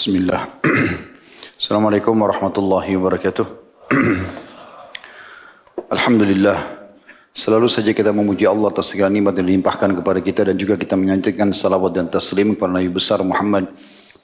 [0.00, 0.48] Bismillah.
[1.60, 3.44] Assalamualaikum warahmatullahi wabarakatuh.
[5.92, 6.56] Alhamdulillah.
[7.36, 10.96] Selalu saja kita memuji Allah atas segala nikmat yang dilimpahkan kepada kita dan juga kita
[10.96, 13.68] menyanjungkan salawat dan taslim kepada Nabi besar Muhammad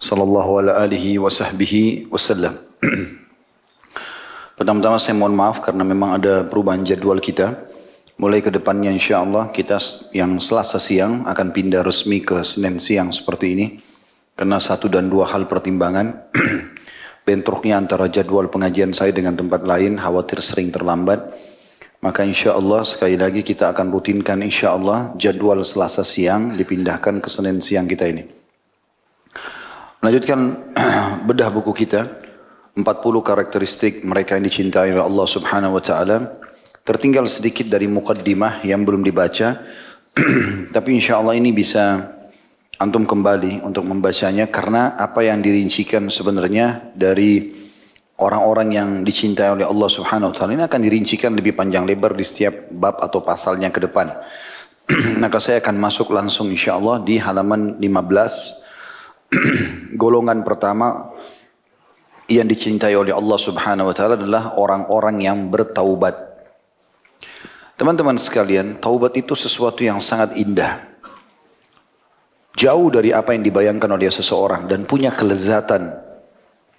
[0.01, 2.57] sallallahu alaihi wasallam.
[4.57, 7.53] Pertama-tama saya mohon maaf karena memang ada perubahan jadwal kita.
[8.17, 9.77] Mulai ke depannya insya Allah kita
[10.17, 13.96] yang selasa siang akan pindah resmi ke Senin siang seperti ini.
[14.37, 16.29] Karena satu dan dua hal pertimbangan.
[17.27, 21.33] Bentroknya antara jadwal pengajian saya dengan tempat lain khawatir sering terlambat.
[22.05, 27.29] Maka insya Allah sekali lagi kita akan rutinkan insya Allah jadwal selasa siang dipindahkan ke
[27.33, 28.29] Senin siang kita ini.
[30.05, 30.39] Melanjutkan
[31.29, 32.29] bedah buku kita.
[32.77, 32.85] 40
[33.25, 36.45] karakteristik mereka yang dicintai oleh Allah subhanahu wa ta'ala.
[36.85, 39.65] Tertinggal sedikit dari mukaddimah yang belum dibaca.
[40.77, 42.15] Tapi insya Allah ini bisa
[42.77, 47.49] antum kembali untuk membacanya karena apa yang dirincikan sebenarnya dari
[48.21, 52.25] orang-orang yang dicintai oleh Allah Subhanahu wa taala ini akan dirincikan lebih panjang lebar di
[52.25, 54.13] setiap bab atau pasalnya ke depan.
[55.23, 57.89] Maka saya akan masuk langsung insya Allah di halaman 15
[60.03, 61.17] golongan pertama
[62.29, 66.37] yang dicintai oleh Allah Subhanahu wa taala adalah orang-orang yang bertaubat.
[67.77, 70.96] Teman-teman sekalian, taubat itu sesuatu yang sangat indah.
[72.57, 75.93] Jauh dari apa yang dibayangkan oleh seseorang dan punya kelezatan.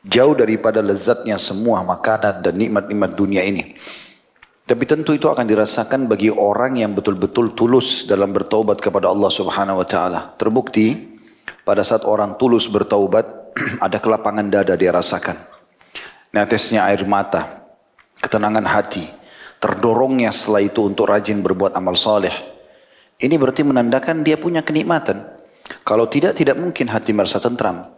[0.01, 3.77] Jauh daripada lezatnya semua makanan dan nikmat-nikmat dunia ini.
[4.65, 9.79] Tapi tentu itu akan dirasakan bagi orang yang betul-betul tulus dalam bertaubat kepada Allah Subhanahu
[9.79, 10.33] wa taala.
[10.35, 11.13] Terbukti
[11.61, 13.53] pada saat orang tulus bertaubat
[13.85, 15.37] ada kelapangan dada dia rasakan.
[16.33, 17.69] Netesnya air mata,
[18.17, 19.05] ketenangan hati,
[19.61, 22.33] terdorongnya setelah itu untuk rajin berbuat amal soleh.
[23.21, 25.36] Ini berarti menandakan dia punya kenikmatan.
[25.83, 27.97] Kalau tidak, tidak mungkin hati merasa tentram.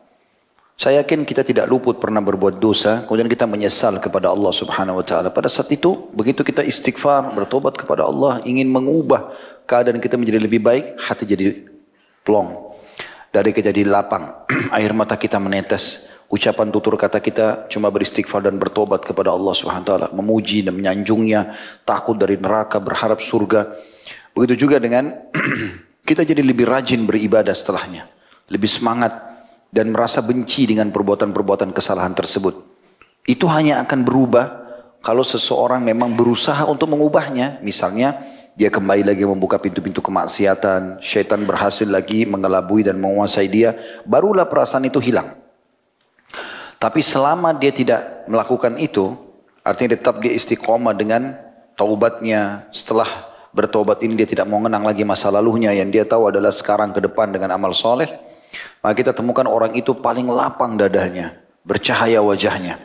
[0.79, 5.05] Saya yakin kita tidak luput pernah berbuat dosa, kemudian kita menyesal kepada Allah subhanahu wa
[5.05, 5.27] ta'ala.
[5.27, 9.35] Pada saat itu, begitu kita istighfar, bertobat kepada Allah, ingin mengubah
[9.67, 11.67] keadaan kita menjadi lebih baik, hati jadi
[12.23, 12.71] plong.
[13.27, 14.47] Dari kejadian lapang,
[14.79, 16.07] air mata kita menetes.
[16.31, 20.07] Ucapan tutur kata kita cuma beristighfar dan bertobat kepada Allah subhanahu wa ta'ala.
[20.15, 23.75] Memuji dan menyanjungnya, takut dari neraka, berharap surga.
[24.31, 25.11] Begitu juga dengan
[26.09, 28.09] Kita jadi lebih rajin beribadah setelahnya.
[28.49, 29.13] Lebih semangat
[29.69, 32.65] dan merasa benci dengan perbuatan-perbuatan kesalahan tersebut.
[33.29, 34.45] Itu hanya akan berubah
[35.05, 37.61] kalau seseorang memang berusaha untuk mengubahnya.
[37.61, 38.17] Misalnya
[38.57, 44.89] dia kembali lagi membuka pintu-pintu kemaksiatan, syaitan berhasil lagi mengelabui dan menguasai dia, barulah perasaan
[44.89, 45.37] itu hilang.
[46.81, 49.13] Tapi selama dia tidak melakukan itu,
[49.61, 51.37] artinya tetap dia istiqomah dengan
[51.77, 56.53] taubatnya setelah bertobat ini dia tidak mau mengenang lagi masa lalunya yang dia tahu adalah
[56.53, 58.09] sekarang ke depan dengan amal soleh.
[58.81, 61.37] Maka kita temukan orang itu paling lapang dadanya,
[61.67, 62.79] bercahaya wajahnya.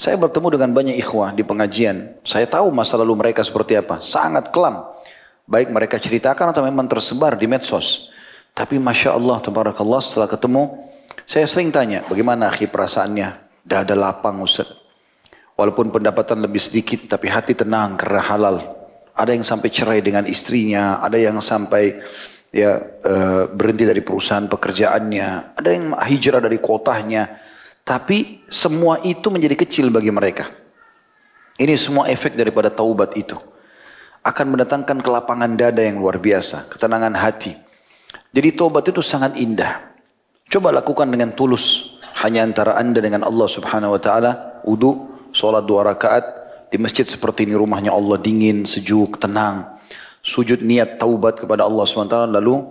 [0.00, 2.16] Saya bertemu dengan banyak ikhwah di pengajian.
[2.24, 4.00] Saya tahu masa lalu mereka seperti apa.
[4.00, 4.88] Sangat kelam.
[5.44, 8.08] Baik mereka ceritakan atau memang tersebar di medsos.
[8.56, 10.72] Tapi Masya Allah, Tabarakallah setelah ketemu,
[11.28, 13.60] saya sering tanya, bagaimana akhi perasaannya?
[13.60, 14.72] Dada lapang Ustaz.
[15.52, 18.79] Walaupun pendapatan lebih sedikit, tapi hati tenang karena halal.
[19.20, 22.00] Ada yang sampai cerai dengan istrinya, ada yang sampai
[22.48, 27.36] ya uh, berhenti dari perusahaan pekerjaannya, ada yang hijrah dari kotanya.
[27.84, 30.48] Tapi semua itu menjadi kecil bagi mereka.
[31.60, 33.36] Ini semua efek daripada taubat itu.
[34.24, 37.52] Akan mendatangkan kelapangan dada yang luar biasa, ketenangan hati.
[38.32, 39.90] Jadi taubat itu sangat indah.
[40.48, 41.96] Coba lakukan dengan tulus.
[42.24, 44.32] Hanya antara anda dengan Allah subhanahu wa ta'ala.
[44.64, 46.39] Udu, sholat dua rakaat,
[46.70, 49.66] di masjid seperti ini rumahnya Allah dingin, sejuk, tenang.
[50.22, 52.62] Sujud niat taubat kepada Allah SWT lalu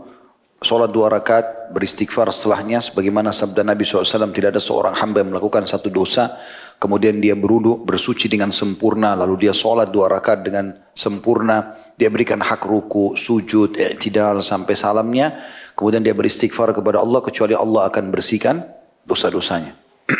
[0.60, 5.68] sholat dua rakaat beristighfar setelahnya sebagaimana sabda Nabi SAW tidak ada seorang hamba yang melakukan
[5.68, 6.40] satu dosa.
[6.80, 11.76] Kemudian dia beruduk bersuci dengan sempurna lalu dia sholat dua rakaat dengan sempurna.
[12.00, 15.44] Dia berikan hak ruku sujud i'tidal sampai salamnya.
[15.76, 18.64] Kemudian dia beristighfar kepada Allah kecuali Allah akan bersihkan
[19.04, 19.76] dosa-dosanya.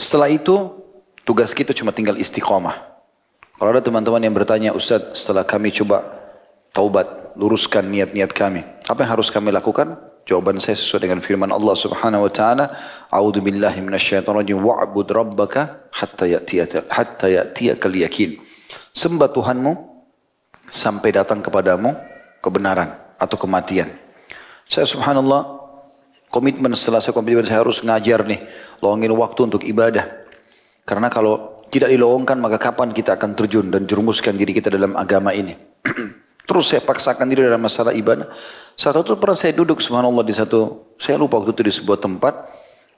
[0.00, 0.81] Setelah itu
[1.22, 2.92] Tugas kita cuma tinggal istiqomah.
[3.54, 6.02] Kalau ada teman-teman yang bertanya, Ustaz, setelah kami coba
[6.74, 8.66] taubat, luruskan niat-niat kami.
[8.90, 9.94] Apa yang harus kami lakukan?
[10.26, 12.74] Jawaban saya sesuai dengan firman Allah Subhanahu wa taala,
[13.10, 18.38] "A'udzu billahi minasyaitonir rajim wa'bud rabbaka hatta ya'tiyaka hatta ya'tiyakal yakin."
[18.94, 19.72] Sembah Tuhanmu
[20.70, 21.94] sampai datang kepadamu
[22.38, 23.90] kebenaran atau kematian.
[24.70, 25.58] Saya subhanallah
[26.30, 28.42] komitmen setelah saya komitmen saya harus ngajar nih,
[28.78, 30.21] luangin waktu untuk ibadah.
[30.82, 35.32] Karena kalau tidak dilowongkan maka kapan kita akan terjun dan jerumuskan diri kita dalam agama
[35.32, 35.56] ini.
[36.48, 38.28] Terus saya paksakan diri dalam masalah ibadah.
[38.76, 42.34] Satu itu pernah saya duduk subhanallah di satu, saya lupa waktu itu di sebuah tempat.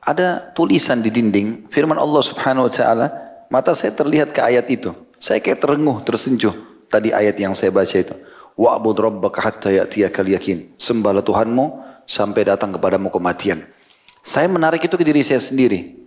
[0.05, 3.09] ada tulisan di dinding firman Allah Subhanahu wa taala,
[3.49, 4.93] mata saya terlihat ke ayat itu.
[5.17, 6.53] Saya kayak terenguh, tersenjuh
[6.93, 8.13] tadi ayat yang saya baca itu.
[8.53, 10.77] Wa'bud rabbaka hatta ya'tiyakal yakin.
[10.77, 11.65] Sembahlah Tuhanmu
[12.05, 13.65] sampai datang kepadamu kematian.
[14.21, 16.04] Saya menarik itu ke diri saya sendiri.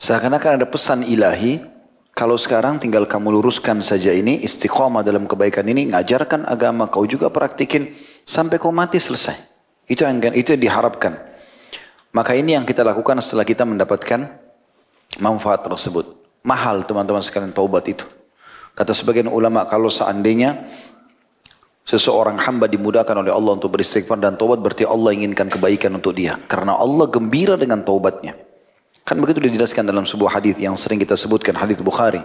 [0.00, 1.60] Seakan-akan ada pesan ilahi,
[2.16, 7.28] kalau sekarang tinggal kamu luruskan saja ini, istiqomah dalam kebaikan ini, ngajarkan agama, kau juga
[7.28, 7.92] praktikin,
[8.24, 9.36] sampai kau mati selesai.
[9.84, 11.20] Itu yang, itu yang diharapkan.
[12.16, 14.24] Maka ini yang kita lakukan setelah kita mendapatkan
[15.20, 16.16] manfaat tersebut.
[16.48, 18.08] Mahal teman-teman sekalian taubat itu.
[18.72, 20.64] Kata sebagian ulama kalau seandainya
[21.84, 26.40] seseorang hamba dimudahkan oleh Allah untuk beristighfar dan taubat berarti Allah inginkan kebaikan untuk dia.
[26.48, 28.49] Karena Allah gembira dengan taubatnya.
[29.04, 32.22] Kan begitu dijelaskan dalam sebuah hadis yang sering kita sebutkan hadis Bukhari.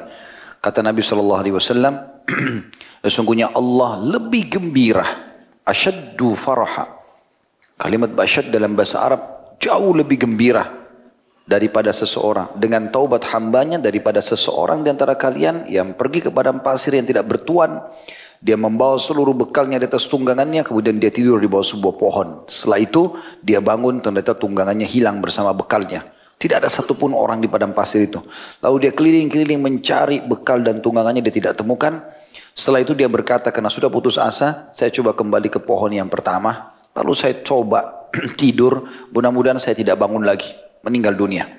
[0.62, 1.94] Kata Nabi Shallallahu Alaihi Wasallam,
[3.06, 5.06] sesungguhnya Allah lebih gembira,
[5.66, 6.89] asyaddu faraha.
[7.75, 9.22] Kalimat basyad dalam bahasa Arab
[9.60, 10.86] jauh lebih gembira
[11.45, 16.98] daripada seseorang dengan taubat hambanya daripada seseorang di antara kalian yang pergi ke padang pasir
[16.98, 17.86] yang tidak bertuan
[18.42, 22.81] dia membawa seluruh bekalnya di atas tunggangannya kemudian dia tidur di bawah sebuah pohon setelah
[22.81, 23.13] itu
[23.45, 26.01] dia bangun ternyata tunggangannya hilang bersama bekalnya
[26.35, 28.19] tidak ada satupun orang di padang pasir itu
[28.59, 32.03] lalu dia keliling-keliling mencari bekal dan tunggangannya dia tidak temukan
[32.55, 36.75] setelah itu dia berkata karena sudah putus asa saya coba kembali ke pohon yang pertama
[36.95, 38.09] lalu saya coba
[38.41, 41.49] tidur mudah-mudahan saya tidak bangun lagi meninggal dunia.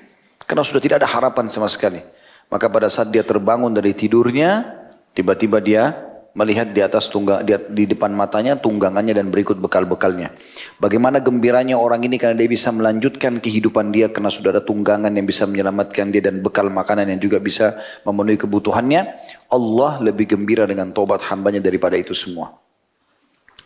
[0.47, 1.99] Karena sudah tidak ada harapan sama sekali.
[2.47, 4.63] Maka pada saat dia terbangun dari tidurnya,
[5.11, 5.91] tiba-tiba dia
[6.37, 10.37] melihat di atas tunggang di, di depan matanya tunggangannya dan berikut bekal-bekalnya.
[10.77, 15.25] Bagaimana gembiranya orang ini karena dia bisa melanjutkan kehidupan dia karena sudah ada tunggangan yang
[15.25, 19.01] bisa menyelamatkan dia dan bekal makanan yang juga bisa memenuhi kebutuhannya.
[19.49, 22.53] Allah lebih gembira dengan tobat hambanya daripada itu semua.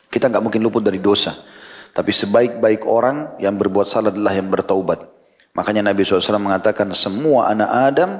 [0.07, 1.35] Kita nggak mungkin luput dari dosa.
[1.91, 5.11] Tapi sebaik-baik orang yang berbuat salah adalah yang bertaubat.
[5.51, 8.11] Makanya Nabi SAW mengatakan semua anak Adam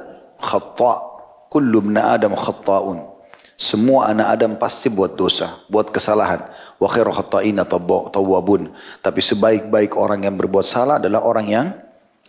[0.44, 1.00] khata'
[1.48, 3.11] kullu Adam khata'un.
[3.62, 6.50] Semua anak Adam pasti buat dosa, buat kesalahan.
[6.81, 7.62] Wa khairu khata'ina.
[7.62, 11.66] Tapi sebaik-baik orang yang berbuat salah adalah orang yang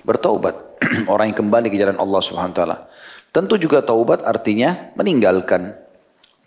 [0.05, 0.53] bertaubat.
[1.13, 2.77] orang yang kembali ke jalan Allah Subhanahu wa taala.
[3.33, 5.73] Tentu juga taubat artinya meninggalkan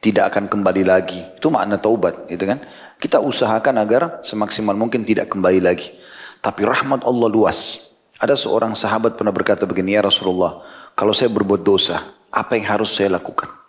[0.05, 1.17] tidak akan kembali lagi.
[1.33, 2.61] Itu makna taubat, gitu kan?
[3.01, 5.97] Kita usahakan agar semaksimal mungkin tidak kembali lagi.
[6.45, 7.89] Tapi rahmat Allah luas.
[8.21, 10.61] Ada seorang sahabat pernah berkata begini, ya Rasulullah,
[10.93, 13.64] kalau saya berbuat dosa, apa yang harus saya lakukan?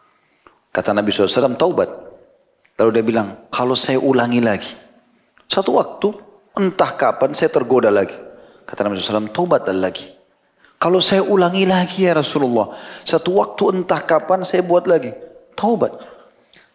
[0.77, 1.89] Kata Nabi SAW, taubat.
[2.77, 4.77] Lalu dia bilang, kalau saya ulangi lagi.
[5.49, 6.13] Satu waktu,
[6.53, 8.13] entah kapan saya tergoda lagi.
[8.69, 10.13] Kata Nabi SAW, taubat lagi.
[10.77, 12.77] Kalau saya ulangi lagi ya Rasulullah.
[13.09, 15.17] Satu waktu entah kapan saya buat lagi.
[15.57, 15.97] Taubat.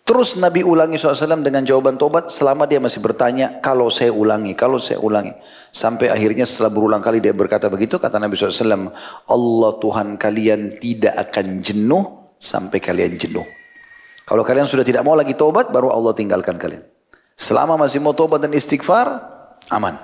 [0.02, 4.82] Terus Nabi ulangi SAW dengan jawaban tobat selama dia masih bertanya, kalau saya ulangi, kalau
[4.82, 5.30] saya ulangi.
[5.70, 8.90] Sampai akhirnya setelah berulang kali dia berkata begitu, kata Nabi SAW,
[9.30, 13.61] Allah Tuhan kalian tidak akan jenuh sampai kalian jenuh.
[14.32, 16.88] Kalau kalian sudah tidak mau lagi tobat, baru Allah tinggalkan kalian.
[17.36, 19.20] Selama masih mau tobat dan istighfar,
[19.68, 20.00] aman.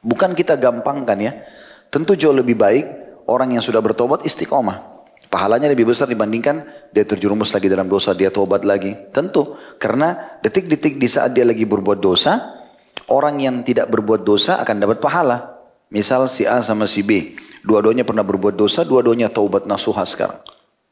[0.00, 1.44] Bukan kita gampangkan ya.
[1.92, 2.88] Tentu jauh lebih baik
[3.28, 4.96] orang yang sudah bertobat istiqomah.
[5.28, 8.96] Pahalanya lebih besar dibandingkan dia terjerumus lagi dalam dosa, dia tobat lagi.
[9.12, 12.64] Tentu, karena detik-detik di saat dia lagi berbuat dosa,
[13.12, 15.60] orang yang tidak berbuat dosa akan dapat pahala.
[15.92, 20.40] Misal si A sama si B, dua-duanya pernah berbuat dosa, dua-duanya taubat nasuha sekarang.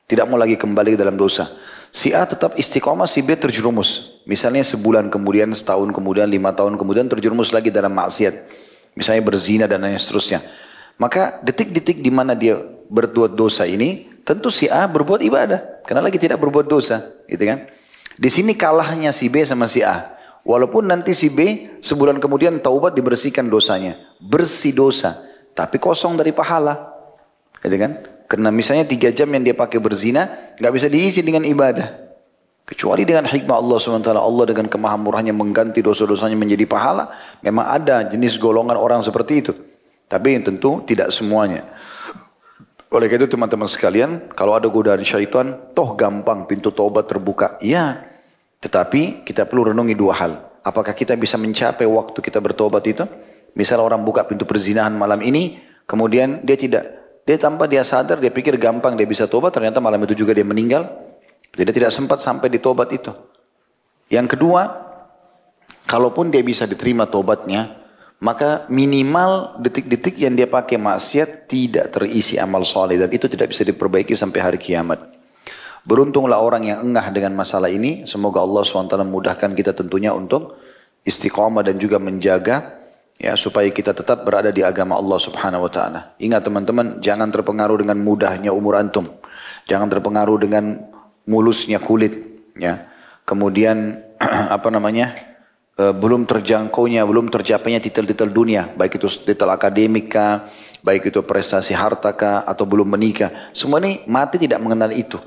[0.05, 1.49] Tidak mau lagi kembali ke dalam dosa.
[1.95, 4.19] Si A tetap istiqomah, si B terjerumus.
[4.27, 8.35] Misalnya sebulan kemudian, setahun kemudian, lima tahun kemudian terjerumus lagi dalam maksiat.
[8.99, 10.43] Misalnya berzina dan lain seterusnya.
[10.99, 12.59] Maka detik-detik di mana dia
[12.91, 17.71] berbuat dosa ini, tentu si A berbuat ibadah karena lagi tidak berbuat dosa, gitu kan?
[18.19, 20.19] Di sini kalahnya si B sama si A.
[20.43, 25.23] Walaupun nanti si B sebulan kemudian taubat dibersihkan dosanya, bersih dosa,
[25.55, 26.91] tapi kosong dari pahala,
[27.63, 28.14] gitu kan?
[28.35, 30.27] Karena misalnya tiga jam yang dia pakai berzina,
[30.59, 32.03] nggak bisa diisi dengan ibadah.
[32.67, 37.15] Kecuali dengan hikmah Allah SWT, Allah dengan kemahamurahnya mengganti dosa-dosanya menjadi pahala.
[37.47, 39.55] Memang ada jenis golongan orang seperti itu.
[40.11, 41.63] Tapi tentu tidak semuanya.
[42.91, 47.55] Oleh itu teman-teman sekalian, kalau ada godaan syaitan, toh gampang pintu taubat terbuka.
[47.63, 48.03] Ya,
[48.59, 50.59] tetapi kita perlu renungi dua hal.
[50.67, 53.07] Apakah kita bisa mencapai waktu kita bertobat itu?
[53.55, 57.04] Misal orang buka pintu perzinahan malam ini, kemudian dia tidak.
[57.25, 60.45] Dia tanpa dia sadar, dia pikir gampang dia bisa tobat, ternyata malam itu juga dia
[60.45, 60.85] meninggal.
[61.57, 63.11] Jadi dia tidak sempat sampai di tobat itu.
[64.13, 64.69] Yang kedua,
[65.89, 67.81] kalaupun dia bisa diterima tobatnya,
[68.21, 73.65] maka minimal detik-detik yang dia pakai maksiat tidak terisi amal soleh dan itu tidak bisa
[73.65, 75.01] diperbaiki sampai hari kiamat.
[75.85, 78.09] Beruntunglah orang yang engah dengan masalah ini.
[78.09, 80.57] Semoga Allah SWT mudahkan kita tentunya untuk
[81.05, 82.84] istiqomah dan juga menjaga
[83.19, 86.01] ya supaya kita tetap berada di agama Allah Subhanahu wa taala.
[86.19, 89.11] Ingat teman-teman, jangan terpengaruh dengan mudahnya umur antum.
[89.65, 90.83] Jangan terpengaruh dengan
[91.25, 92.13] mulusnya kulit,
[92.59, 92.91] ya.
[93.25, 94.03] Kemudian
[94.57, 95.15] apa namanya?
[95.75, 100.47] E, belum terjangkaunya, belum tercapainya titel-titel dunia, baik itu titel akademika,
[100.85, 103.51] baik itu prestasi harta kah, atau belum menikah.
[103.57, 105.19] Semua ini mati tidak mengenal itu.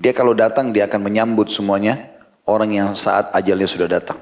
[0.00, 2.16] Dia kalau datang dia akan menyambut semuanya
[2.48, 4.16] orang yang saat ajalnya sudah datang.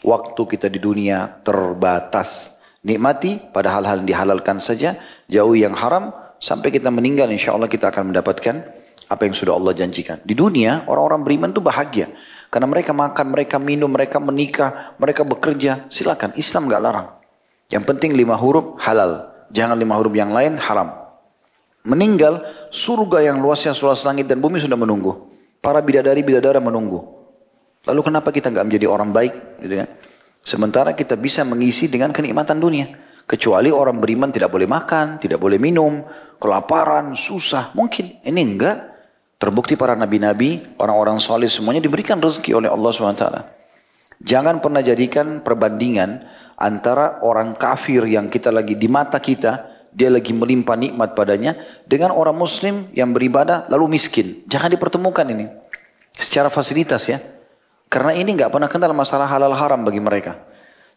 [0.00, 2.57] Waktu kita di dunia terbatas.
[2.88, 4.96] Nikmati pada hal-hal yang dihalalkan saja,
[5.28, 6.08] jauh yang haram,
[6.40, 8.64] sampai kita meninggal insya Allah kita akan mendapatkan
[9.08, 10.24] apa yang sudah Allah janjikan.
[10.24, 12.08] Di dunia orang-orang beriman itu bahagia.
[12.48, 15.84] Karena mereka makan, mereka minum, mereka menikah, mereka bekerja.
[15.92, 17.08] Silakan, Islam nggak larang.
[17.68, 19.28] Yang penting lima huruf halal.
[19.52, 20.88] Jangan lima huruf yang lain haram.
[21.84, 22.40] Meninggal,
[22.72, 25.28] surga yang luasnya seluas langit dan bumi sudah menunggu.
[25.60, 27.04] Para bidadari-bidadara menunggu.
[27.84, 29.60] Lalu kenapa kita nggak menjadi orang baik?
[29.60, 29.88] Gitu kan?
[30.42, 32.88] Sementara kita bisa mengisi dengan kenikmatan dunia.
[33.28, 36.00] Kecuali orang beriman tidak boleh makan, tidak boleh minum,
[36.40, 37.76] kelaparan, susah.
[37.76, 38.96] Mungkin ini enggak.
[39.38, 43.26] Terbukti para nabi-nabi, orang-orang soleh semuanya diberikan rezeki oleh Allah SWT.
[44.18, 46.26] Jangan pernah jadikan perbandingan
[46.58, 51.56] antara orang kafir yang kita lagi di mata kita dia lagi melimpah nikmat padanya
[51.88, 54.44] dengan orang muslim yang beribadah lalu miskin.
[54.46, 55.48] Jangan dipertemukan ini.
[56.14, 57.18] Secara fasilitas ya.
[57.88, 60.36] Karena ini nggak pernah kenal masalah halal haram bagi mereka.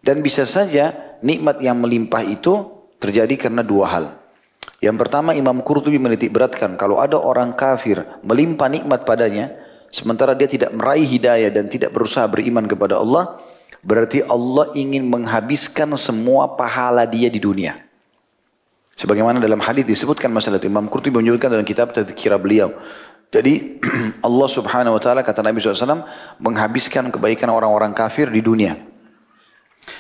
[0.04, 0.92] Dan bisa saja
[1.24, 2.68] nikmat yang melimpah itu
[3.00, 4.06] terjadi karena dua hal.
[4.82, 9.54] Yang pertama Imam Qurtubi menitik beratkan kalau ada orang kafir melimpah nikmat padanya
[9.94, 13.38] sementara dia tidak meraih hidayah dan tidak berusaha beriman kepada Allah
[13.86, 17.78] berarti Allah ingin menghabiskan semua pahala dia di dunia.
[18.98, 20.70] Sebagaimana dalam hadis disebutkan masalah itu.
[20.70, 22.70] Imam Qurtubi menyebutkan dalam kitab tadkira beliau.
[23.32, 23.80] Jadi
[24.28, 26.04] Allah subhanahu wa ta'ala kata Nabi SAW
[26.44, 28.76] menghabiskan kebaikan orang-orang kafir di dunia.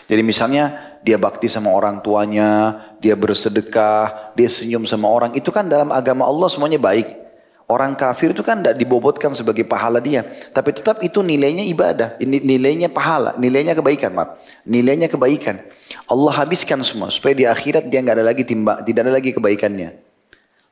[0.05, 5.31] Jadi misalnya dia bakti sama orang tuanya, dia bersedekah, dia senyum sama orang.
[5.33, 7.23] Itu kan dalam agama Allah semuanya baik.
[7.71, 10.27] Orang kafir itu kan tidak dibobotkan sebagai pahala dia.
[10.27, 12.19] Tapi tetap itu nilainya ibadah.
[12.19, 13.31] Nilainya pahala.
[13.39, 14.11] Nilainya kebaikan.
[14.11, 14.43] Maaf.
[14.67, 15.63] Nilainya kebaikan.
[16.03, 17.07] Allah habiskan semua.
[17.07, 20.03] Supaya di akhirat dia nggak ada lagi timba, tidak ada lagi kebaikannya.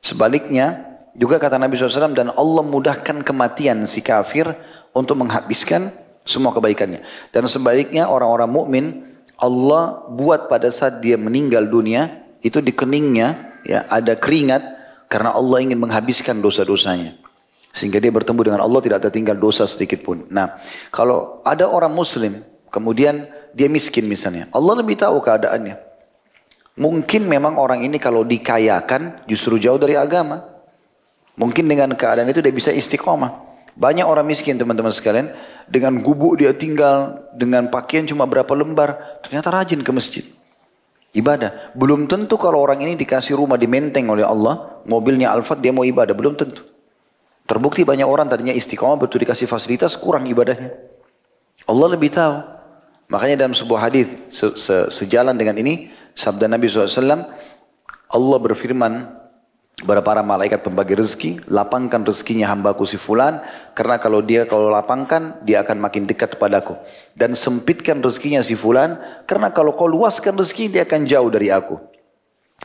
[0.04, 4.46] Sebaliknya, juga kata Nabi SAW, dan Allah mudahkan kematian si kafir
[4.94, 5.90] untuk menghabiskan
[6.22, 7.02] semua kebaikannya.
[7.34, 8.84] Dan sebaliknya orang-orang mukmin
[9.40, 14.62] Allah buat pada saat dia meninggal dunia, itu di keningnya ya ada keringat
[15.10, 17.16] karena Allah ingin menghabiskan dosa-dosanya.
[17.70, 20.26] Sehingga dia bertemu dengan Allah tidak tertinggal dosa sedikit pun.
[20.26, 20.58] Nah,
[20.90, 24.50] kalau ada orang muslim, kemudian dia miskin misalnya.
[24.50, 25.78] Allah lebih tahu keadaannya.
[26.80, 30.49] Mungkin memang orang ini kalau dikayakan justru jauh dari agama.
[31.38, 33.50] Mungkin dengan keadaan itu dia bisa istiqomah.
[33.78, 35.30] Banyak orang miskin teman-teman sekalian.
[35.70, 39.22] Dengan gubuk dia tinggal, dengan pakaian cuma berapa lembar.
[39.22, 40.24] Ternyata rajin ke masjid.
[41.14, 41.74] Ibadah.
[41.74, 45.86] Belum tentu kalau orang ini dikasih rumah di menteng oleh Allah, mobilnya Alphard dia mau
[45.86, 46.14] ibadah.
[46.14, 46.66] Belum tentu.
[47.46, 50.70] Terbukti banyak orang tadinya istiqomah betul dikasih fasilitas kurang ibadahnya.
[51.66, 52.36] Allah lebih tahu.
[53.10, 57.26] Makanya dalam sebuah hadis se -se sejalan dengan ini sabda Nabi SAW
[58.10, 59.19] Allah berfirman
[59.80, 63.40] kepada para malaikat pembagi rezeki, lapangkan rezekinya hambaku si fulan,
[63.72, 66.76] karena kalau dia kalau lapangkan, dia akan makin dekat kepadaku.
[67.16, 71.80] Dan sempitkan rezekinya si fulan, karena kalau kau luaskan rezeki, dia akan jauh dari aku.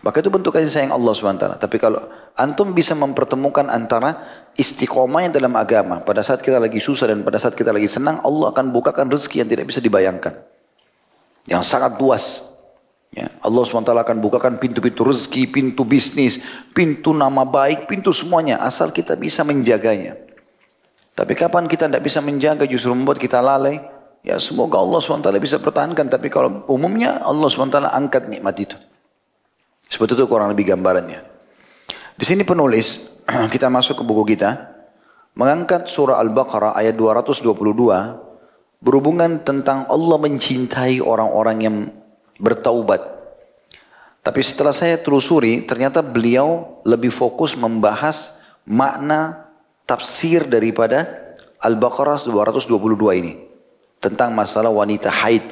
[0.03, 1.55] Maka itu bentuk kasih sayang Allah SWT.
[1.55, 2.03] Tapi kalau
[2.35, 4.19] antum bisa mempertemukan antara
[4.59, 8.19] istiqomah yang dalam agama, pada saat kita lagi susah dan pada saat kita lagi senang,
[8.27, 10.35] Allah akan bukakan rezeki yang tidak bisa dibayangkan.
[11.47, 12.43] Yang sangat luas.
[13.13, 16.41] Ya, Allah SWT akan bukakan pintu-pintu rezeki, pintu bisnis,
[16.75, 18.59] pintu nama baik, pintu semuanya.
[18.59, 20.19] Asal kita bisa menjaganya.
[21.15, 23.79] Tapi kapan kita tidak bisa menjaga justru membuat kita lalai.
[24.25, 26.11] Ya semoga Allah SWT bisa pertahankan.
[26.11, 28.75] Tapi kalau umumnya Allah SWT angkat nikmat itu.
[29.87, 31.23] Seperti itu kurang lebih gambarannya.
[32.19, 33.15] Di sini penulis,
[33.53, 34.75] kita masuk ke buku kita.
[35.39, 38.83] Mengangkat surah Al-Baqarah ayat 222.
[38.83, 41.75] Berhubungan tentang Allah mencintai orang-orang yang
[42.39, 43.15] bertaubat.
[44.25, 49.45] Tapi setelah saya telusuri, ternyata beliau lebih fokus membahas makna
[49.85, 51.05] tafsir daripada
[51.61, 53.33] Al-Baqarah 222 ini.
[54.01, 55.45] Tentang masalah wanita haid.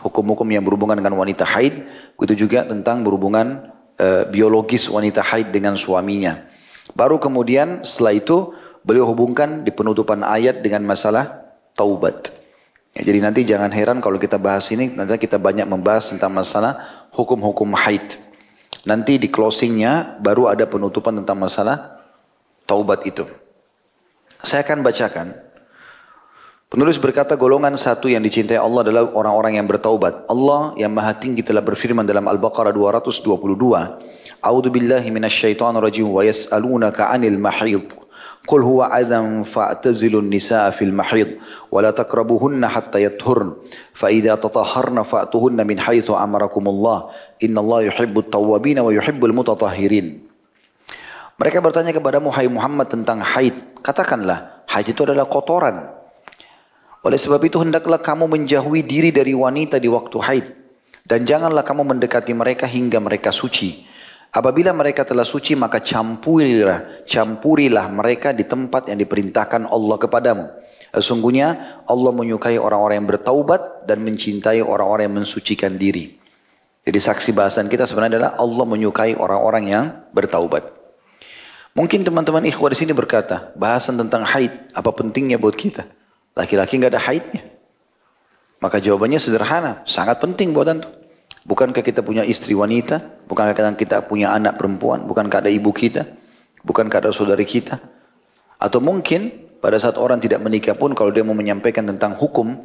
[0.00, 1.84] Hukum-hukum yang berhubungan dengan wanita haid.
[2.16, 6.48] Itu juga tentang berhubungan e, biologis wanita haid dengan suaminya.
[6.92, 8.52] Baru kemudian setelah itu
[8.84, 11.44] beliau hubungkan di penutupan ayat dengan masalah
[11.76, 12.43] taubat.
[12.94, 17.06] Ya, jadi nanti jangan heran kalau kita bahas ini, nanti kita banyak membahas tentang masalah
[17.10, 18.22] hukum-hukum haid.
[18.86, 21.98] Nanti di closingnya baru ada penutupan tentang masalah
[22.70, 23.26] taubat itu.
[24.44, 25.44] Saya akan bacakan
[26.74, 30.26] Penulis berkata golongan satu yang dicintai Allah adalah orang-orang yang bertaubat.
[30.26, 33.22] Allah yang maha tinggi telah berfirman dalam Al-Baqarah 222.
[34.42, 37.94] A'udhu rajim wa yas'alunaka anil mahid.
[38.44, 41.40] Qul huwa adhan fa'tazilun nisa'a fil mahid
[41.72, 43.56] wa la taqrabuhunna hatta yathurn.
[43.96, 47.08] Fa idza tataharna fa'tuhunna min haitsu amarakumullah.
[47.40, 50.20] Innallaha yuhibbut tawwabin wa yuhibbul mutatahhirin
[51.40, 55.88] Mereka bertanya kepada Muhammad Muhammad tentang haid katakanlah haid itu adalah kotoran.
[57.04, 60.46] Oleh sebab itu hendaklah kamu menjauhi diri dari wanita di waktu haid.
[61.04, 63.84] Dan janganlah kamu mendekati mereka hingga mereka suci.
[64.34, 70.50] Apabila mereka telah suci maka campurilah, campurilah mereka di tempat yang diperintahkan Allah kepadamu.
[70.90, 76.18] Sesungguhnya Allah menyukai orang-orang yang bertaubat dan mencintai orang-orang yang mensucikan diri.
[76.82, 80.66] Jadi saksi bahasan kita sebenarnya adalah Allah menyukai orang-orang yang bertaubat.
[81.78, 85.86] Mungkin teman-teman ikhwah di sini berkata, bahasan tentang haid, apa pentingnya buat kita?
[86.34, 87.42] Laki-laki nggak ada haidnya.
[88.58, 91.03] Maka jawabannya sederhana, sangat penting buat antum.
[91.44, 93.28] Bukankah kita punya istri wanita?
[93.28, 95.04] Bukankah kita punya anak perempuan?
[95.04, 96.08] Bukankah ada ibu kita?
[96.64, 97.76] Bukankah ada saudari kita?
[98.56, 99.28] Atau mungkin
[99.60, 102.56] pada saat orang tidak menikah pun kalau dia mau menyampaikan tentang hukum,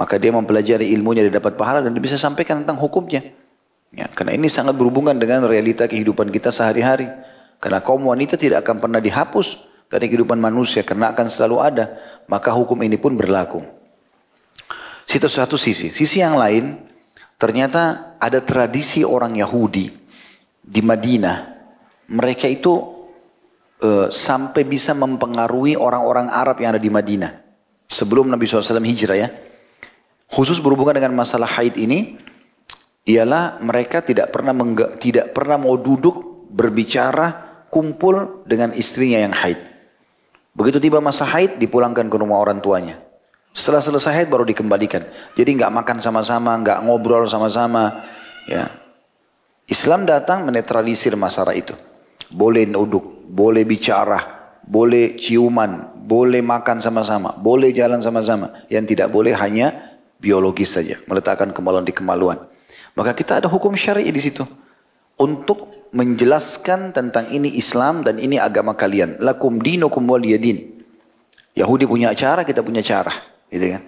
[0.00, 3.20] maka dia mempelajari ilmunya dia dapat pahala dan dia bisa sampaikan tentang hukumnya.
[3.92, 7.12] Ya, karena ini sangat berhubungan dengan realita kehidupan kita sehari-hari.
[7.60, 11.84] Karena kaum wanita tidak akan pernah dihapus dari kehidupan manusia karena akan selalu ada.
[12.28, 13.60] Maka hukum ini pun berlaku.
[15.04, 15.92] Situ satu sisi.
[15.92, 16.85] Sisi yang lain,
[17.36, 19.88] ternyata ada tradisi orang Yahudi
[20.60, 21.56] di Madinah.
[22.06, 22.74] Mereka itu
[23.82, 27.32] uh, sampai bisa mempengaruhi orang-orang Arab yang ada di Madinah.
[27.86, 29.28] Sebelum Nabi SAW hijrah ya.
[30.26, 32.18] Khusus berhubungan dengan masalah haid ini,
[33.06, 34.50] ialah mereka tidak pernah
[34.98, 39.58] tidak pernah mau duduk berbicara kumpul dengan istrinya yang haid.
[40.58, 43.05] Begitu tiba masa haid dipulangkan ke rumah orang tuanya.
[43.56, 45.08] Setelah selesai haid baru dikembalikan.
[45.32, 48.04] Jadi nggak makan sama-sama, nggak ngobrol sama-sama.
[48.44, 48.68] Ya.
[49.64, 51.72] Islam datang menetralisir masalah itu.
[52.28, 54.20] Boleh duduk, boleh bicara,
[54.60, 58.52] boleh ciuman, boleh makan sama-sama, boleh jalan sama-sama.
[58.68, 62.36] Yang tidak boleh hanya biologis saja, meletakkan kemaluan di kemaluan.
[62.92, 64.44] Maka kita ada hukum syar'i di situ
[65.16, 69.16] untuk menjelaskan tentang ini Islam dan ini agama kalian.
[69.24, 70.76] Lakum dinukum waliyadin.
[71.56, 73.35] Yahudi punya cara, kita punya cara.
[73.50, 73.82] Gitu kan?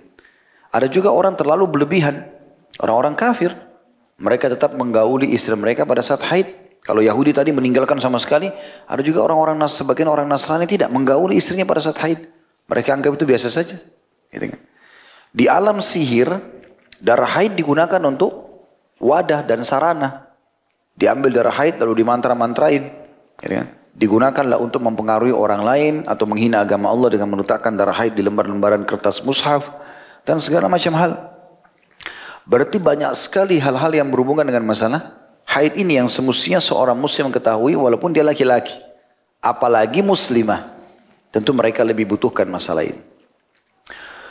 [0.74, 2.28] Ada juga orang terlalu berlebihan.
[2.78, 3.54] Orang-orang kafir.
[4.18, 6.46] Mereka tetap menggauli istri mereka pada saat haid.
[6.82, 8.50] Kalau Yahudi tadi meninggalkan sama sekali.
[8.86, 12.20] Ada juga orang-orang sebagian orang Nasrani tidak menggauli istrinya pada saat haid.
[12.68, 13.78] Mereka anggap itu biasa saja.
[14.28, 14.60] Gitu kan?
[15.32, 16.28] Di alam sihir,
[17.00, 18.32] darah haid digunakan untuk
[18.98, 20.34] wadah dan sarana.
[20.98, 22.90] Diambil darah haid lalu dimantra-mantrain.
[23.38, 23.77] Ya kan?
[23.98, 28.86] Digunakanlah untuk mempengaruhi orang lain atau menghina agama Allah dengan meletakkan darah haid di lembar-lembaran
[28.86, 29.66] kertas mushaf
[30.22, 31.18] dan segala macam hal.
[32.46, 35.18] Berarti banyak sekali hal-hal yang berhubungan dengan masalah
[35.50, 38.78] haid ini yang semestinya seorang muslim ketahui walaupun dia laki-laki.
[39.42, 40.78] Apalagi muslimah.
[41.34, 43.02] Tentu mereka lebih butuhkan masalah ini.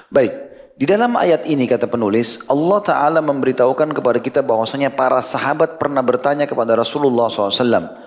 [0.08, 0.34] Baik,
[0.80, 6.00] di dalam ayat ini kata penulis, Allah Ta'ala memberitahukan kepada kita bahwasanya para sahabat pernah
[6.00, 8.07] bertanya kepada Rasulullah SAW.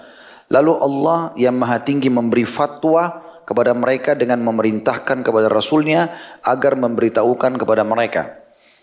[0.51, 6.11] Lalu Allah yang maha tinggi memberi fatwa kepada mereka dengan memerintahkan kepada Rasulnya
[6.43, 8.35] agar memberitahukan kepada mereka.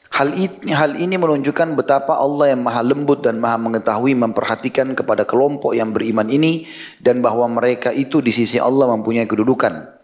[0.08, 5.28] Hal ini, hal ini menunjukkan betapa Allah yang maha lembut dan maha mengetahui memperhatikan kepada
[5.28, 6.64] kelompok yang beriman ini
[7.04, 10.00] dan bahwa mereka itu di sisi Allah mempunyai kedudukan.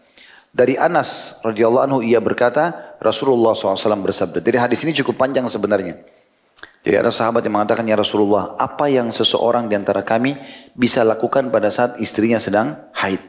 [0.54, 4.44] Dari Anas radhiyallahu anhu ia berkata, Rasulullah SAW bersabda.
[4.44, 5.98] Jadi hadis ini cukup panjang sebenarnya.
[6.84, 10.36] Jadi ada sahabat yang mengatakan, Ya Rasulullah, apa yang seseorang di antara kami
[10.76, 13.24] bisa lakukan pada saat istrinya sedang haid?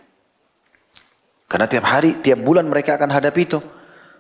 [1.47, 3.63] Karena tiap hari, tiap bulan mereka akan hadapi itu.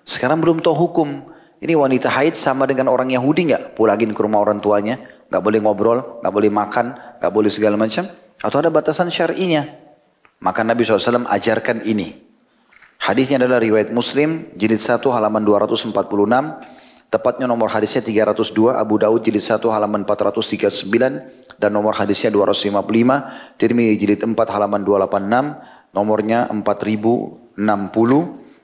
[0.06, 1.34] Sekarang belum tahu hukum.
[1.58, 3.74] Ini wanita haid sama dengan orang Yahudi nggak?
[3.74, 6.86] Pulangin ke rumah orang tuanya, nggak boleh ngobrol, nggak boleh makan,
[7.18, 8.06] nggak boleh segala macam.
[8.38, 9.66] Atau ada batasan syar'inya.
[10.44, 12.14] Maka Nabi SAW ajarkan ini.
[13.02, 15.90] Hadisnya adalah riwayat Muslim, jilid 1 halaman 246,
[17.14, 23.94] tepatnya nomor hadisnya 302, Abu Daud jilid 1 halaman 439, dan nomor hadisnya 255, Tirmidzi
[23.94, 27.54] jilid 4 halaman 286, nomornya 4060,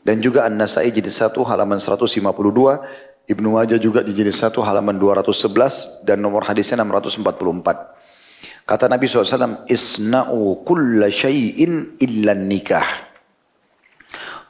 [0.03, 6.03] dan juga An-Nasai jilid 1 halaman 152, Ibnu Majah juga di jilid 1 halaman 211,
[6.03, 8.67] dan nomor hadisnya 644.
[8.67, 13.07] Kata Nabi SAW, Isna'u kulla syai'in illa nikah.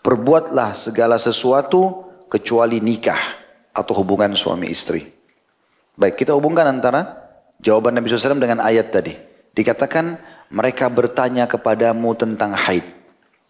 [0.01, 3.40] Perbuatlah segala sesuatu kecuali nikah
[3.71, 5.07] atau hubungan suami istri.
[5.95, 7.17] Baik, kita hubungkan antara
[7.61, 9.15] jawaban Nabi SAW dengan ayat tadi.
[9.53, 10.17] Dikatakan
[10.51, 12.87] mereka bertanya kepadamu tentang haid.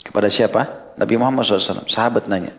[0.00, 0.92] Kepada siapa?
[0.96, 1.88] Nabi Muhammad SAW.
[1.88, 2.56] Sahabat nanya.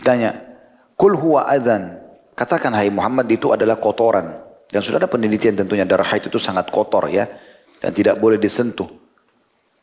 [0.00, 0.52] Tanya,
[0.96, 1.98] Kul huwa adhan.
[2.32, 4.38] Katakan hai Muhammad itu adalah kotoran.
[4.72, 7.28] Dan sudah ada penelitian tentunya darah haid itu sangat kotor ya.
[7.82, 8.88] Dan tidak boleh disentuh.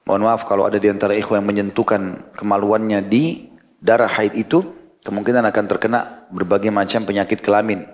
[0.08, 4.79] Mohon maaf kalau ada di antara ikhwan yang menyentuhkan kemaluannya di darah haid itu.
[5.00, 7.88] Kemungkinan akan terkena berbagai macam penyakit kelamin.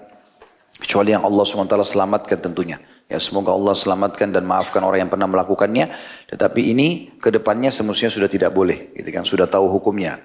[0.75, 2.81] Kecuali yang Allah SWT selamatkan tentunya.
[3.05, 5.93] Ya semoga Allah selamatkan dan maafkan orang yang pernah melakukannya.
[6.27, 8.91] Tetapi ini ke depannya semestinya sudah tidak boleh.
[8.97, 10.17] Gitu kan, sudah tahu hukumnya.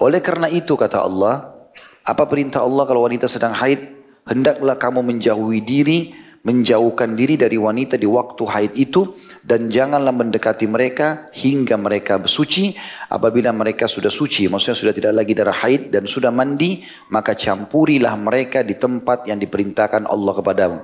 [0.00, 1.52] Oleh karena itu kata Allah,
[2.00, 4.00] apa perintah Allah kalau wanita sedang haid?
[4.24, 9.12] Hendaklah kamu menjauhi diri, menjauhkan diri dari wanita di waktu haid itu
[9.44, 12.72] dan janganlah mendekati mereka hingga mereka bersuci.
[13.12, 16.80] Apabila mereka sudah suci, maksudnya sudah tidak lagi darah haid dan sudah mandi,
[17.12, 20.78] maka campurilah mereka di tempat yang diperintahkan Allah kepadamu.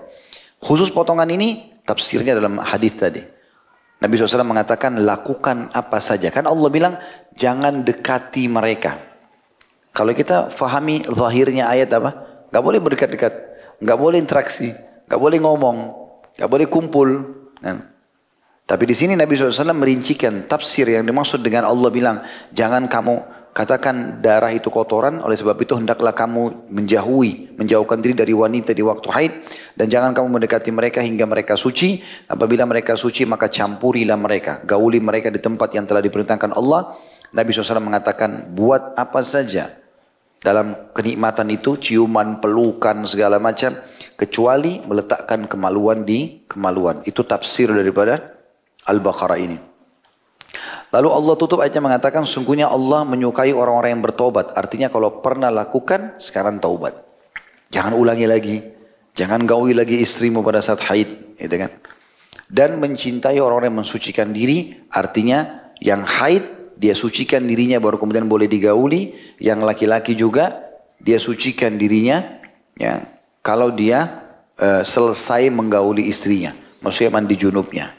[0.60, 3.22] Khusus potongan ini tafsirnya dalam hadis tadi.
[3.96, 6.28] Nabi SAW mengatakan lakukan apa saja.
[6.28, 7.00] Kan Allah bilang
[7.32, 9.00] jangan dekati mereka.
[9.96, 12.10] Kalau kita fahami zahirnya ayat apa?
[12.52, 13.32] Gak boleh berdekat-dekat.
[13.80, 14.76] Gak boleh interaksi.
[15.06, 15.76] Gak boleh ngomong.
[16.36, 17.08] Gak boleh kumpul.
[17.58, 17.82] Kan?
[18.66, 24.20] Tapi di sini Nabi SAW merincikan tafsir yang dimaksud dengan Allah bilang jangan kamu Katakan
[24.20, 29.08] darah itu kotoran, oleh sebab itu hendaklah kamu menjauhi, menjauhkan diri dari wanita di waktu
[29.08, 29.32] haid.
[29.72, 32.04] Dan jangan kamu mendekati mereka hingga mereka suci.
[32.28, 34.60] Apabila mereka suci maka campurilah mereka.
[34.60, 36.92] Gauli mereka di tempat yang telah diperintahkan Allah.
[37.32, 39.72] Nabi SAW mengatakan buat apa saja
[40.40, 43.74] dalam kenikmatan itu, ciuman, pelukan, segala macam.
[44.16, 47.04] Kecuali meletakkan kemaluan di kemaluan.
[47.04, 48.32] Itu tafsir daripada
[48.88, 49.58] Al-Baqarah ini.
[50.94, 54.56] Lalu Allah tutup ayatnya mengatakan sungguhnya Allah menyukai orang-orang yang bertobat.
[54.56, 56.96] Artinya kalau pernah lakukan sekarang taubat.
[57.68, 58.56] Jangan ulangi lagi.
[59.12, 61.36] Jangan gauli lagi istrimu pada saat haid.
[61.36, 61.70] Gitu kan.
[62.48, 64.72] Dan mencintai orang-orang yang mensucikan diri.
[64.88, 69.16] Artinya yang haid dia sucikan dirinya baru kemudian boleh digauli.
[69.40, 70.60] Yang laki-laki juga
[71.00, 72.22] dia sucikan dirinya.
[72.76, 73.08] Ya,
[73.40, 74.22] kalau dia
[74.60, 76.52] uh, selesai menggauli istrinya.
[76.84, 77.96] Maksudnya mandi junubnya.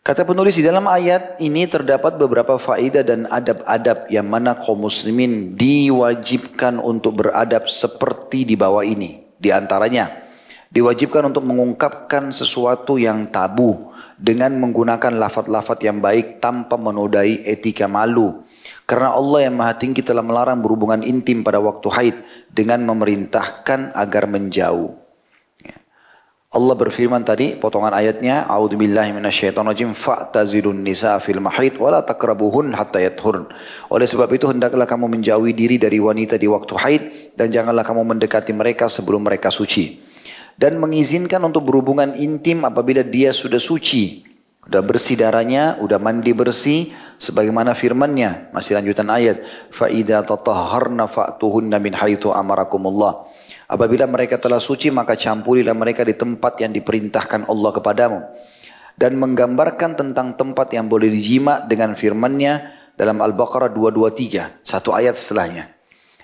[0.00, 5.54] Kata penulis di dalam ayat ini terdapat beberapa faedah dan adab-adab yang mana kaum muslimin
[5.60, 9.28] diwajibkan untuk beradab seperti di bawah ini.
[9.36, 10.29] Di antaranya,
[10.70, 18.46] diwajibkan untuk mengungkapkan sesuatu yang tabu dengan menggunakan lafat-lafat yang baik tanpa menodai etika malu.
[18.86, 22.16] Karena Allah yang maha tinggi telah melarang berhubungan intim pada waktu haid
[22.50, 25.00] dengan memerintahkan agar menjauh.
[26.50, 33.46] Allah berfirman tadi potongan ayatnya A'udzubillahi minasyaitonirrajim fa'tazilun nisa fil mahid wala takrabuhun hatta yathurn.
[33.86, 37.02] Oleh sebab itu hendaklah kamu menjauhi diri dari wanita di waktu haid
[37.38, 40.09] dan janganlah kamu mendekati mereka sebelum mereka suci.
[40.60, 44.28] Dan mengizinkan untuk berhubungan intim apabila dia sudah suci.
[44.60, 48.52] Sudah bersih darahnya, sudah mandi bersih sebagaimana firman-Nya.
[48.52, 49.40] Masih lanjutan ayat,
[49.72, 53.24] fa idza tatahharna fa'tuhunna min haitsu amarakumullah.
[53.72, 58.20] Apabila mereka telah suci maka campurilah mereka di tempat yang diperintahkan Allah kepadamu.
[59.00, 62.68] Dan menggambarkan tentang tempat yang boleh dijima dengan firmannya
[63.00, 64.60] dalam Al-Baqarah 223.
[64.60, 65.79] Satu ayat setelahnya.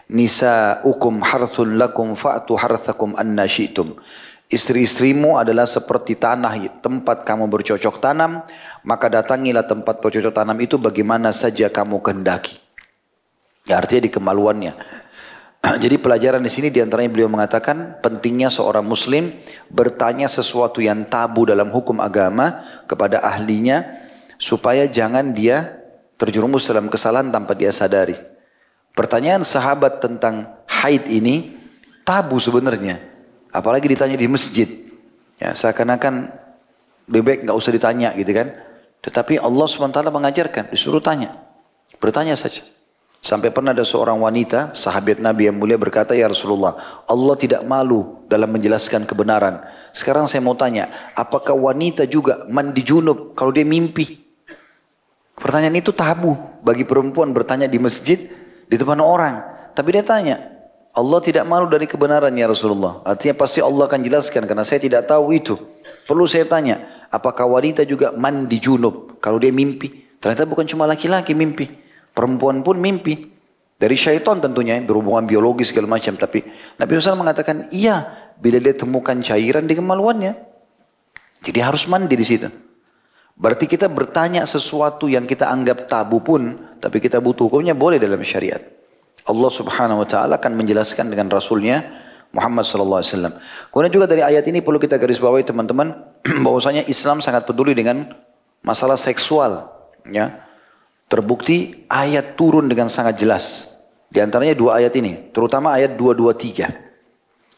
[0.07, 3.99] Nisa'ukum harthun lakum fa'tu harthakum anna syi'tum.
[4.47, 8.47] Istri-istrimu adalah seperti tanah tempat kamu bercocok tanam,
[8.87, 12.63] maka datangilah tempat bercocok tanam itu bagaimana saja kamu kehendaki.
[13.67, 14.73] Ya, artinya di kemaluannya.
[15.83, 19.35] Jadi pelajaran di sini di antaranya beliau mengatakan pentingnya seorang muslim
[19.67, 23.83] bertanya sesuatu yang tabu dalam hukum agama kepada ahlinya
[24.39, 25.83] supaya jangan dia
[26.23, 28.36] terjerumus dalam kesalahan tanpa dia sadari.
[28.97, 31.53] Pertanyaan sahabat tentang haid ini
[32.01, 32.97] tabu sebenarnya.
[33.53, 34.65] Apalagi ditanya di masjid.
[35.37, 36.33] Ya, seakan-akan
[37.05, 38.57] bebek nggak usah ditanya gitu kan.
[39.05, 41.37] Tetapi Allah SWT mengajarkan, disuruh tanya.
[42.01, 42.65] Bertanya saja.
[43.21, 48.25] Sampai pernah ada seorang wanita, sahabat Nabi yang mulia berkata, Ya Rasulullah, Allah tidak malu
[48.31, 49.61] dalam menjelaskan kebenaran.
[49.93, 54.25] Sekarang saya mau tanya, apakah wanita juga mandi junub kalau dia mimpi?
[55.37, 58.31] Pertanyaan itu tabu bagi perempuan bertanya di masjid,
[58.67, 59.43] di depan orang.
[59.73, 60.37] Tapi dia tanya,
[60.97, 63.05] Allah tidak malu dari kebenaran ya Rasulullah.
[63.05, 65.55] Artinya pasti Allah akan jelaskan karena saya tidak tahu itu.
[66.09, 70.17] Perlu saya tanya, apakah wanita juga mandi junub kalau dia mimpi?
[70.17, 71.69] Ternyata bukan cuma laki-laki mimpi.
[72.17, 73.29] Perempuan pun mimpi.
[73.77, 76.17] Dari syaitan tentunya berhubungan biologis segala macam.
[76.17, 76.41] Tapi
[76.81, 78.09] Nabi SAW mengatakan iya
[78.41, 80.33] bila dia temukan cairan di kemaluannya.
[81.45, 82.49] Jadi harus mandi di situ.
[83.37, 88.17] Berarti kita bertanya sesuatu yang kita anggap tabu pun, tapi kita butuh hukumnya boleh dalam
[88.25, 88.65] syariat.
[89.29, 91.85] Allah Subhanahu wa taala akan menjelaskan dengan rasulnya
[92.33, 93.35] Muhammad sallallahu alaihi wasallam.
[93.69, 95.93] Kemudian juga dari ayat ini perlu kita garis bawahi teman-teman
[96.47, 98.09] bahwasanya Islam sangat peduli dengan
[98.65, 99.69] masalah seksual,
[100.09, 100.47] ya.
[101.07, 103.77] Terbukti ayat turun dengan sangat jelas.
[104.11, 106.86] Di antaranya dua ayat ini, terutama ayat 223.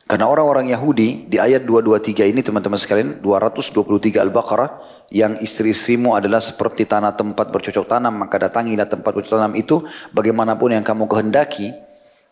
[0.08, 4.70] Karena orang-orang Yahudi di ayat 223 ini teman-teman sekalian 223 Al-Baqarah
[5.12, 9.84] yang istri-istrimu adalah seperti tanah tempat bercocok tanam maka datangilah tempat bercocok tanam itu
[10.16, 11.76] bagaimanapun yang kamu kehendaki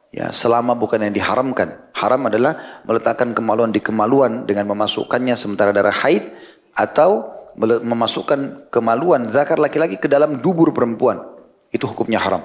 [0.09, 1.93] ya selama bukan yang diharamkan.
[1.93, 6.33] Haram adalah meletakkan kemaluan di kemaluan dengan memasukkannya sementara darah haid
[6.73, 7.29] atau
[7.61, 11.21] memasukkan kemaluan zakar laki-laki ke dalam dubur perempuan.
[11.69, 12.41] Itu hukumnya haram.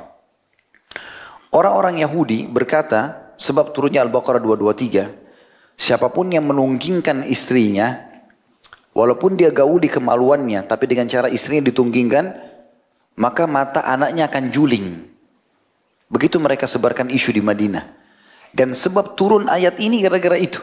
[1.52, 5.21] Orang-orang Yahudi berkata, sebab turunnya Al-Baqarah 223,
[5.82, 7.98] siapa pun yang menunggingkan istrinya,
[8.94, 12.38] walaupun dia gauli kemaluannya, tapi dengan cara istrinya ditunggingkan,
[13.18, 15.10] maka mata anaknya akan juling.
[16.06, 17.98] Begitu mereka sebarkan isu di Madinah.
[18.54, 20.62] Dan sebab turun ayat ini gara-gara itu.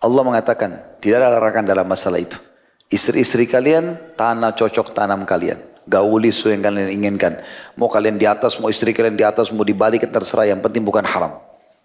[0.00, 2.40] Allah mengatakan, tidak ada larangan dalam masalah itu.
[2.88, 5.60] Istri-istri kalian, tanah cocok tanam kalian.
[5.84, 7.32] Gauli sesuai yang kalian inginkan.
[7.76, 10.48] Mau kalian di atas, mau istri kalian di atas, mau dibalik, terserah.
[10.48, 11.43] Yang penting bukan haram.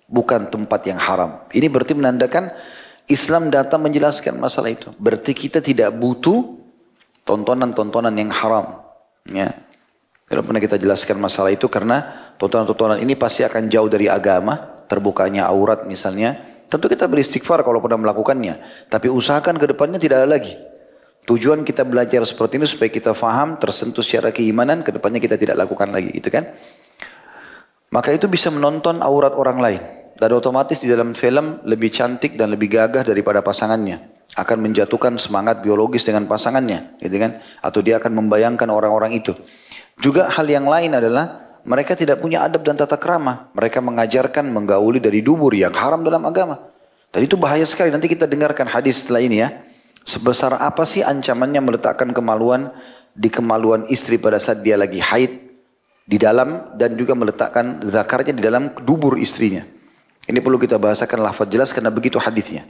[0.09, 1.45] Bukan tempat yang haram.
[1.53, 2.49] Ini berarti menandakan
[3.05, 4.89] Islam datang menjelaskan masalah itu.
[4.97, 6.57] Berarti kita tidak butuh
[7.25, 8.81] tontonan-tontonan yang haram.
[9.29, 9.53] Ya.
[10.29, 14.81] Tidak pernah kita jelaskan masalah itu karena tontonan-tontonan ini pasti akan jauh dari agama.
[14.89, 16.41] Terbukanya aurat misalnya.
[16.69, 18.85] Tentu kita beristighfar kalau pernah melakukannya.
[18.89, 20.53] Tapi usahakan ke depannya tidak ada lagi.
[21.29, 25.61] Tujuan kita belajar seperti ini supaya kita faham, tersentuh secara keimanan, ke depannya kita tidak
[25.61, 26.57] lakukan lagi, gitu kan?
[27.89, 29.81] Maka itu bisa menonton aurat orang lain.
[30.19, 34.27] Dan otomatis di dalam film lebih cantik dan lebih gagah daripada pasangannya.
[34.37, 37.41] Akan menjatuhkan semangat biologis dengan pasangannya, gitu kan?
[37.65, 39.33] Atau dia akan membayangkan orang-orang itu.
[39.97, 43.49] Juga hal yang lain adalah mereka tidak punya adab dan tata kerama.
[43.57, 46.61] Mereka mengajarkan menggauli dari dubur yang haram dalam agama.
[47.09, 47.89] Dan itu bahaya sekali.
[47.89, 49.49] Nanti kita dengarkan hadis setelah ini ya.
[50.05, 52.69] Sebesar apa sih ancamannya meletakkan kemaluan
[53.17, 55.48] di kemaluan istri pada saat dia lagi haid
[56.09, 59.61] di dalam dan juga meletakkan zakarnya di dalam dubur istrinya.
[60.25, 62.65] Ini perlu kita bahasakan lafaz jelas karena begitu hadisnya.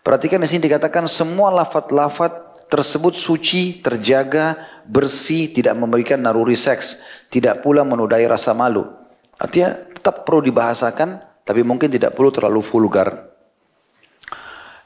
[0.00, 4.56] Perhatikan di sini dikatakan semua lafaz-lafaz tersebut suci, terjaga,
[4.88, 8.88] bersih, tidak memberikan naruri seks, tidak pula menodai rasa malu.
[9.36, 13.29] Artinya tetap perlu dibahasakan, tapi mungkin tidak perlu terlalu vulgar.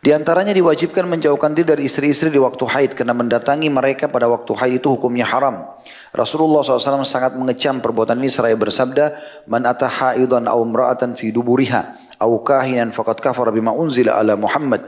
[0.05, 4.53] Di antaranya diwajibkan menjauhkan diri dari istri-istri di waktu haid karena mendatangi mereka pada waktu
[4.53, 5.65] haid itu hukumnya haram.
[6.13, 9.17] Rasulullah SAW sangat mengecam perbuatan ini seraya bersabda,
[9.49, 14.85] "Man ata haidan aw imra'atan fi duburiha aw kahinan faqad kafara bima unzila ala Muhammad."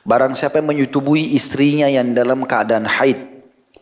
[0.00, 3.20] Barang siapa yang menyutubui istrinya yang dalam keadaan haid,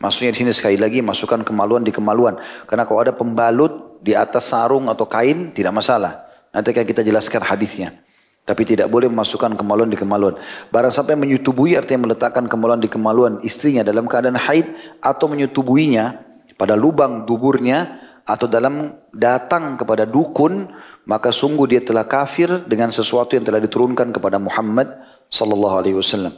[0.02, 2.42] maksudnya di sini sekali lagi masukkan kemaluan di kemaluan.
[2.66, 6.26] Karena kalau ada pembalut di atas sarung atau kain tidak masalah.
[6.50, 8.03] Nanti kita jelaskan hadisnya.
[8.44, 10.36] Tapi tidak boleh memasukkan kemaluan di kemaluan.
[10.68, 14.68] Barang sampai menyutubui artinya meletakkan kemaluan di kemaluan istrinya dalam keadaan haid
[15.00, 16.20] atau menyutubuinya
[16.60, 20.68] pada lubang duburnya atau dalam datang kepada dukun
[21.08, 24.92] maka sungguh dia telah kafir dengan sesuatu yang telah diturunkan kepada Muhammad
[25.32, 26.32] sallallahu alaihi wasallam.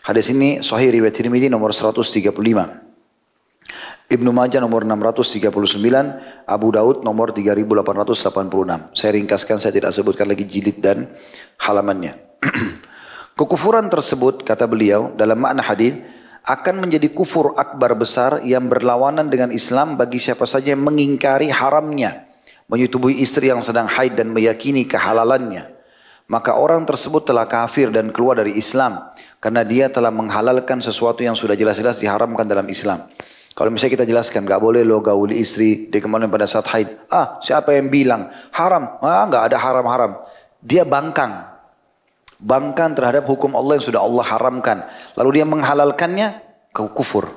[0.00, 2.89] Hadis ini sahih riwayat Tirmidzi nomor 135.
[4.10, 5.54] Ibnu Majah nomor 639,
[6.42, 8.90] Abu Daud nomor 3886.
[8.90, 11.06] Saya ringkaskan, saya tidak sebutkan lagi jilid dan
[11.62, 12.18] halamannya.
[13.38, 15.94] Kekufuran tersebut, kata beliau, dalam makna hadis
[16.42, 22.26] akan menjadi kufur akbar besar yang berlawanan dengan Islam bagi siapa saja yang mengingkari haramnya,
[22.66, 25.70] menyetubui istri yang sedang haid dan meyakini kehalalannya.
[26.26, 29.06] Maka orang tersebut telah kafir dan keluar dari Islam
[29.38, 33.06] karena dia telah menghalalkan sesuatu yang sudah jelas-jelas diharamkan dalam Islam.
[33.54, 37.10] Kalau misalnya kita jelaskan, gak boleh lo gauli istri di kemarin pada saat haid.
[37.10, 38.30] Ah, siapa yang bilang?
[38.54, 38.98] Haram.
[39.02, 40.22] Ah, gak ada haram-haram.
[40.62, 41.50] Dia bangkang.
[42.40, 44.86] Bangkang terhadap hukum Allah yang sudah Allah haramkan.
[45.18, 46.28] Lalu dia menghalalkannya,
[46.70, 47.30] ke kufur.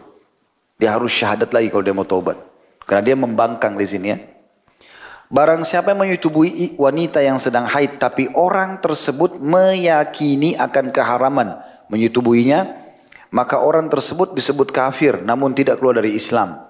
[0.78, 2.38] Dia harus syahadat lagi kalau dia mau taubat.
[2.86, 4.18] Karena dia membangkang di sini ya.
[5.34, 11.58] Barang siapa yang menyetubui wanita yang sedang haid tapi orang tersebut meyakini akan keharaman
[11.90, 12.83] menyetubuinya,
[13.34, 16.70] maka orang tersebut disebut kafir namun tidak keluar dari Islam.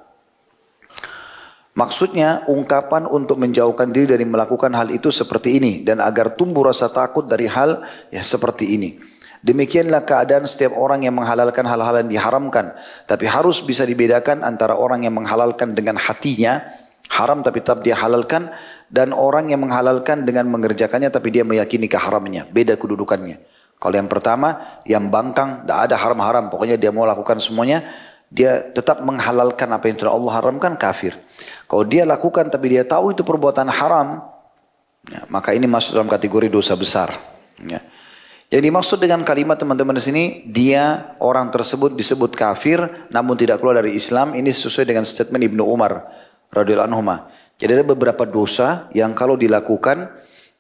[1.74, 6.88] Maksudnya ungkapan untuk menjauhkan diri dari melakukan hal itu seperti ini dan agar tumbuh rasa
[6.88, 9.02] takut dari hal ya seperti ini.
[9.44, 12.72] Demikianlah keadaan setiap orang yang menghalalkan hal-hal yang diharamkan.
[13.10, 16.64] Tapi harus bisa dibedakan antara orang yang menghalalkan dengan hatinya,
[17.12, 18.48] haram tapi tetap dia halalkan,
[18.88, 22.56] dan orang yang menghalalkan dengan mengerjakannya tapi dia meyakini keharamannya.
[22.56, 23.53] Beda kedudukannya.
[23.84, 26.48] Kalau yang pertama, yang bangkang, tidak ada haram-haram.
[26.48, 27.84] Pokoknya dia mau lakukan semuanya,
[28.32, 31.20] dia tetap menghalalkan apa yang telah Allah haramkan, kafir.
[31.68, 34.24] Kalau dia lakukan tapi dia tahu itu perbuatan haram,
[35.04, 37.12] ya, maka ini masuk dalam kategori dosa besar.
[37.60, 37.84] Ya.
[38.48, 43.84] Yang dimaksud dengan kalimat teman-teman di sini, dia orang tersebut disebut kafir namun tidak keluar
[43.84, 44.32] dari Islam.
[44.32, 46.08] Ini sesuai dengan statement Ibnu Umar
[46.56, 47.04] radhiyallahu anhu.
[47.60, 50.08] Jadi ada beberapa dosa yang kalau dilakukan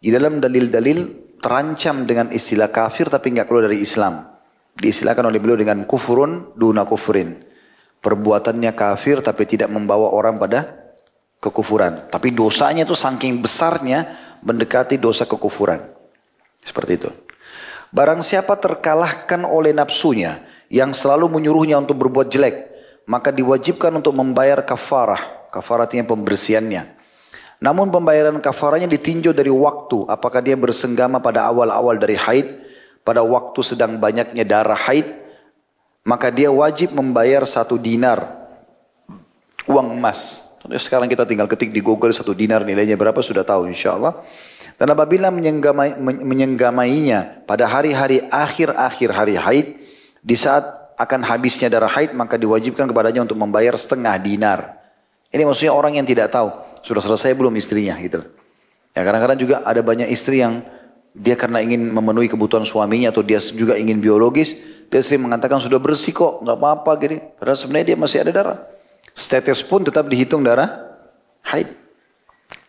[0.03, 4.31] di dalam dalil-dalil terancam dengan istilah kafir tapi nggak keluar dari Islam.
[4.79, 7.43] Diistilahkan oleh beliau dengan kufurun duna kufurin.
[7.99, 10.73] Perbuatannya kafir tapi tidak membawa orang pada
[11.43, 12.07] kekufuran.
[12.07, 15.83] Tapi dosanya itu saking besarnya mendekati dosa kekufuran.
[16.63, 17.11] Seperti itu.
[17.93, 20.41] Barang siapa terkalahkan oleh nafsunya
[20.73, 22.55] yang selalu menyuruhnya untuk berbuat jelek,
[23.05, 25.51] maka diwajibkan untuk membayar kafarah.
[25.53, 27.02] Kafarah artinya pembersihannya.
[27.63, 30.03] Namun pembayaran kafarahnya ditinjau dari waktu.
[30.11, 32.51] Apakah dia bersenggama pada awal-awal dari haid,
[33.07, 35.07] pada waktu sedang banyaknya darah haid,
[36.03, 38.27] maka dia wajib membayar satu dinar
[39.63, 40.43] uang emas.
[40.75, 44.19] Sekarang kita tinggal ketik di Google satu dinar nilainya berapa sudah tahu insya Allah.
[44.75, 49.67] Dan apabila menyenggamai, menyenggamainya pada hari-hari akhir-akhir hari haid,
[50.19, 50.67] di saat
[50.99, 54.83] akan habisnya darah haid, maka diwajibkan kepadanya untuk membayar setengah dinar.
[55.31, 56.51] Ini maksudnya orang yang tidak tahu,
[56.83, 58.21] sudah selesai belum istrinya gitu.
[58.93, 60.61] Ya kadang-kadang juga ada banyak istri yang
[61.13, 64.53] dia karena ingin memenuhi kebutuhan suaminya atau dia juga ingin biologis,
[64.91, 67.17] dia sering mengatakan sudah bersih kok, nggak apa-apa gini.
[67.39, 68.59] Padahal sebenarnya dia masih ada darah.
[69.13, 70.93] Status pun tetap dihitung darah
[71.45, 71.69] haid.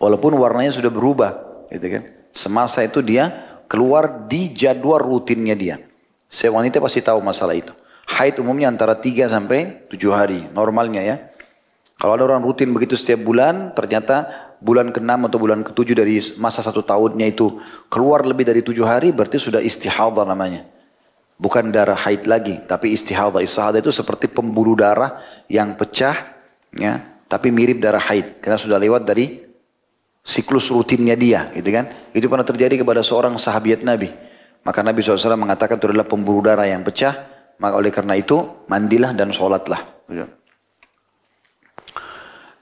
[0.01, 1.41] Walaupun warnanya sudah berubah
[1.73, 2.03] gitu kan.
[2.33, 3.33] Semasa itu dia
[3.69, 5.77] keluar di jadwal rutinnya dia.
[6.29, 7.73] Saya wanita pasti tahu masalah itu.
[8.05, 11.17] Haid umumnya antara 3 sampai 7 hari normalnya ya.
[11.95, 14.27] Kalau ada orang rutin begitu setiap bulan, ternyata
[14.59, 19.15] bulan ke-6 atau bulan ke-7 dari masa satu tahunnya itu keluar lebih dari 7 hari,
[19.15, 20.67] berarti sudah istihadah namanya.
[21.35, 23.43] Bukan darah haid lagi, tapi istihadah.
[23.43, 25.19] Istihadah itu seperti pembuluh darah
[25.51, 26.15] yang pecah,
[26.71, 28.39] ya, tapi mirip darah haid.
[28.39, 29.43] Karena sudah lewat dari
[30.23, 31.91] siklus rutinnya dia, gitu kan?
[32.15, 34.15] Itu pernah terjadi kepada seorang sahabat Nabi.
[34.63, 37.13] Maka Nabi SAW mengatakan itu adalah pembuluh darah yang pecah,
[37.59, 40.07] maka oleh karena itu mandilah dan sholatlah.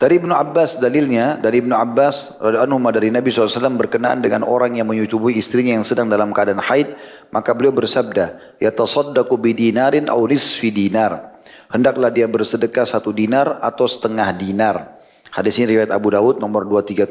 [0.02, 4.90] Dari Ibnu Abbas dalilnya, dari Ibnu Abbas radhiyallahu dari Nabi SAW berkenaan dengan orang yang
[4.90, 6.98] menyetubui istrinya yang sedang dalam keadaan haid,
[7.30, 11.38] maka beliau bersabda, ya tasaddaqu bidinarin aw nisfi dinar.
[11.70, 14.98] Hendaklah dia bersedekah satu dinar atau setengah dinar.
[15.30, 17.06] Hadis ini riwayat Abu Dawud nomor 237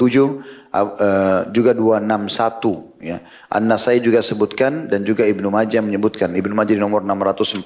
[0.75, 3.23] uh, juga 261 ya.
[3.47, 6.35] An-Nasai juga sebutkan dan juga Ibnu Majah menyebutkan.
[6.35, 7.63] Ibnu Majah di nomor 640.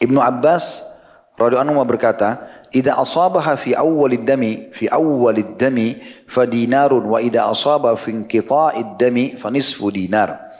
[0.00, 0.80] Ibnu Abbas
[1.36, 7.44] radhiyallahu anhu berkata, "Idza asabaha fi awwalid dami fi awwalid dami fa dinarun wa idza
[7.44, 10.52] asaba fi inqita'id dami fa nisfu dinar."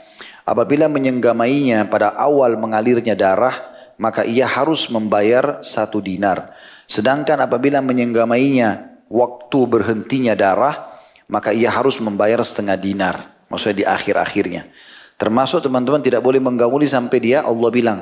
[0.43, 3.55] Apabila menyenggamainya pada awal mengalirnya darah,
[3.95, 6.51] maka ia harus membayar satu dinar.
[6.83, 10.91] Sedangkan apabila menyenggamainya waktu berhentinya darah,
[11.31, 13.15] maka ia harus membayar setengah dinar.
[13.47, 14.67] Maksudnya di akhir-akhirnya.
[15.15, 17.99] Termasuk teman-teman tidak boleh menggauli sampai dia Allah bilang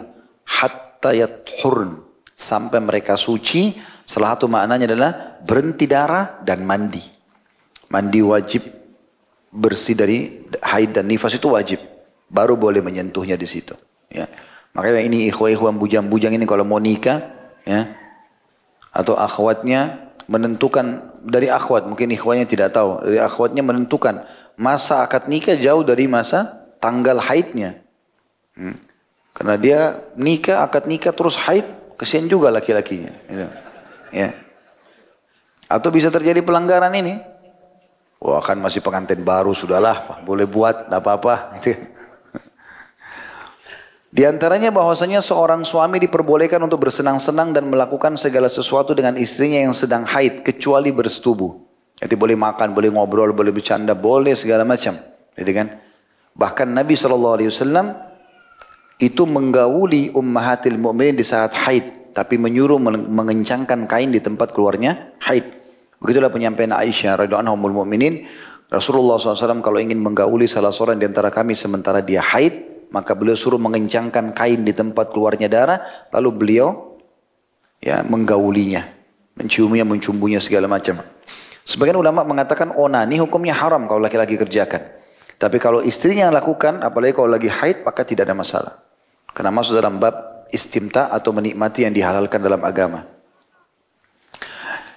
[0.48, 2.11] hatta yathurn
[2.42, 3.78] sampai mereka suci.
[4.04, 7.02] Salah satu maknanya adalah berhenti darah dan mandi.
[7.94, 8.66] Mandi wajib
[9.54, 11.80] bersih dari haid dan nifas itu wajib.
[12.28, 13.78] Baru boleh menyentuhnya di situ.
[14.10, 14.28] Ya.
[14.74, 17.28] Makanya ini ikhwah-ikhwan bujang-bujang ini kalau mau nikah,
[17.68, 17.92] ya,
[18.92, 24.24] atau akhwatnya menentukan dari akhwat mungkin ikhwanya tidak tahu dari akhwatnya menentukan
[24.56, 27.84] masa akad nikah jauh dari masa tanggal haidnya
[28.56, 28.76] hmm.
[29.36, 29.80] karena dia
[30.16, 31.68] nikah akad nikah terus haid
[32.02, 33.46] kesian juga laki-lakinya gitu.
[34.10, 34.34] ya
[35.70, 37.22] atau bisa terjadi pelanggaran ini
[38.18, 41.78] wah kan masih pengantin baru sudahlah boleh buat apa-apa gitu.
[44.12, 49.72] Di antaranya bahwasanya seorang suami diperbolehkan untuk bersenang-senang dan melakukan segala sesuatu dengan istrinya yang
[49.72, 51.56] sedang haid kecuali bersetubuh.
[51.96, 55.00] Jadi boleh makan, boleh ngobrol, boleh bercanda, boleh segala macam.
[55.32, 55.80] Gitu kan?
[56.36, 57.40] Bahkan Nabi SAW
[59.02, 62.14] itu menggauli ummahatil mu'minin di saat haid.
[62.14, 62.78] Tapi menyuruh
[63.08, 65.48] mengencangkan kain di tempat keluarnya haid.
[65.98, 68.30] Begitulah penyampaian Aisyah radhiyallahu anha mu'minin.
[68.72, 73.36] Rasulullah SAW kalau ingin menggauli salah seorang di antara kami sementara dia haid, maka beliau
[73.36, 75.80] suruh mengencangkan kain di tempat keluarnya darah,
[76.12, 77.00] lalu beliau
[77.84, 78.88] ya menggaulinya,
[79.36, 81.04] menciumnya, mencumbunya segala macam.
[81.68, 84.84] Sebagian ulama mengatakan onani hukumnya haram kalau laki-laki kerjakan.
[85.40, 88.74] Tapi kalau istrinya yang lakukan, apalagi kalau lagi haid, maka tidak ada masalah.
[89.32, 93.08] Karena masuk dalam bab istimta atau menikmati yang dihalalkan dalam agama.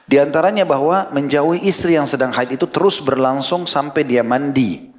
[0.04, 4.92] Di antaranya bahwa menjauhi istri yang sedang haid itu terus berlangsung sampai dia mandi.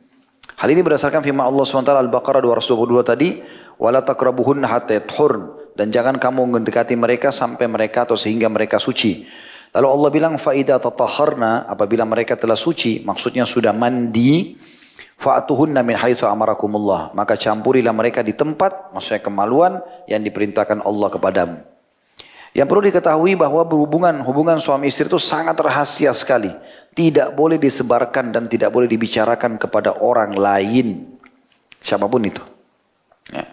[0.56, 3.30] Hal ini berdasarkan firman Allah SWT Al-Baqarah 222 tadi,
[3.78, 4.98] wala takrabuhunna hatta
[5.76, 9.28] dan jangan kamu mendekati mereka sampai mereka atau sehingga mereka suci.
[9.76, 14.56] Lalu Allah bilang faida tataharna apabila mereka telah suci, maksudnya sudah mandi,
[15.16, 17.16] Fa'atuhunna min haitsu amarakumullah.
[17.16, 21.57] Maka campurilah mereka di tempat, maksudnya kemaluan yang diperintahkan Allah kepadamu.
[22.55, 26.47] Yang perlu diketahui bahwa berhubungan hubungan suami istri itu sangat rahasia sekali.
[26.95, 31.20] Tidak boleh disebarkan dan tidak boleh dibicarakan kepada orang lain.
[31.84, 32.39] Siapa pun itu.
[33.28, 33.43] Ya.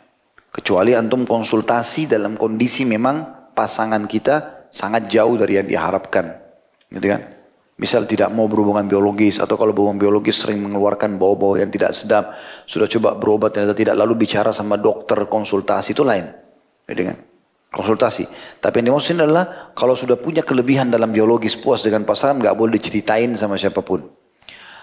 [0.54, 6.38] Kecuali antum konsultasi dalam kondisi memang pasangan kita sangat jauh dari yang diharapkan.
[6.86, 7.41] Gitu kan?
[7.82, 12.38] Misal tidak mau berhubungan biologis atau kalau berhubungan biologis sering mengeluarkan bau-bau yang tidak sedap.
[12.62, 16.30] Sudah coba berobat ternyata tidak lalu bicara sama dokter konsultasi itu lain.
[16.86, 17.18] Gitu kan?
[17.74, 18.30] Konsultasi.
[18.62, 22.78] Tapi yang dimaksud adalah kalau sudah punya kelebihan dalam biologis puas dengan pasangan nggak boleh
[22.78, 24.21] diceritain sama siapa pun.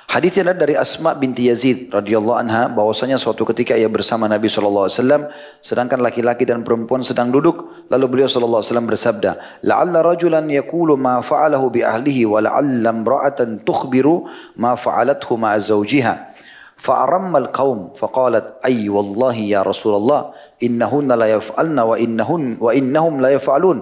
[0.10, 4.90] Hadis adalah dari Asma binti Yazid radhiyallahu anha bahwasanya suatu ketika ia bersama Nabi sallallahu
[4.90, 5.24] alaihi wasallam
[5.62, 9.32] sedangkan laki-laki dan perempuan sedang duduk lalu beliau sallallahu alaihi wasallam bersabda
[9.62, 14.26] la'alla rajulan yaqulu ma fa'alahu bi ahlihi wa la'alla imra'atan tukhbiru
[14.58, 16.42] ma fa'alathu ma zawjiha
[16.80, 20.22] فأرم القوم فقالت أي والله يا رسول الله
[20.64, 23.78] إنهن لا يفعلن وإنهن وإنهم لا يفعلون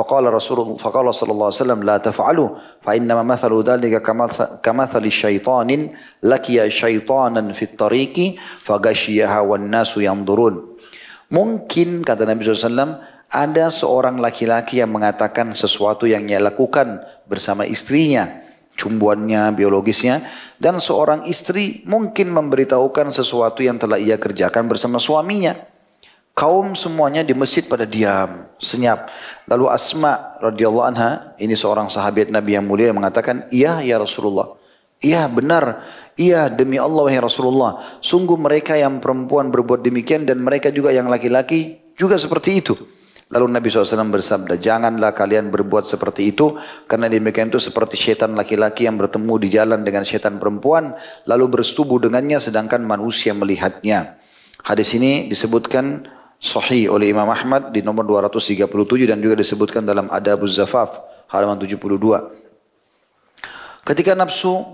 [0.00, 2.48] فقال رسول فقال صلى الله عليه وسلم لا تفعلوا
[2.80, 4.00] فإنما مثل ذلك
[4.64, 5.70] كمثل الشيطان
[6.24, 10.72] lakiya syaitanan fit tariqi fagashiyaha wan nasu yandurun.
[11.28, 12.96] Kata Nabi SAW
[13.28, 18.40] ada seorang laki-laki yang mengatakan sesuatu yang ia lakukan bersama istrinya
[18.80, 20.24] cumbuannya, biologisnya.
[20.56, 25.52] Dan seorang istri mungkin memberitahukan sesuatu yang telah ia kerjakan bersama suaminya.
[26.40, 29.12] Kaum semuanya di masjid pada diam, senyap.
[29.44, 34.56] Lalu Asma radhiyallahu anha, ini seorang sahabat Nabi yang mulia yang mengatakan, "Iya ya Rasulullah."
[35.04, 35.84] Iya benar,
[36.16, 37.80] iya demi Allah ya Rasulullah.
[38.00, 42.76] Sungguh mereka yang perempuan berbuat demikian dan mereka juga yang laki-laki juga seperti itu.
[43.32, 48.84] Lalu Nabi SAW bersabda, janganlah kalian berbuat seperti itu, karena demikian itu seperti setan laki-laki
[48.88, 50.92] yang bertemu di jalan dengan setan perempuan,
[51.24, 54.20] lalu bersetubuh dengannya sedangkan manusia melihatnya.
[54.60, 58.64] Hadis ini disebutkan sahih oleh Imam Ahmad di nomor 237
[59.04, 61.76] dan juga disebutkan dalam Adabuz Zafaf halaman 72.
[63.84, 64.64] Ketika nafsu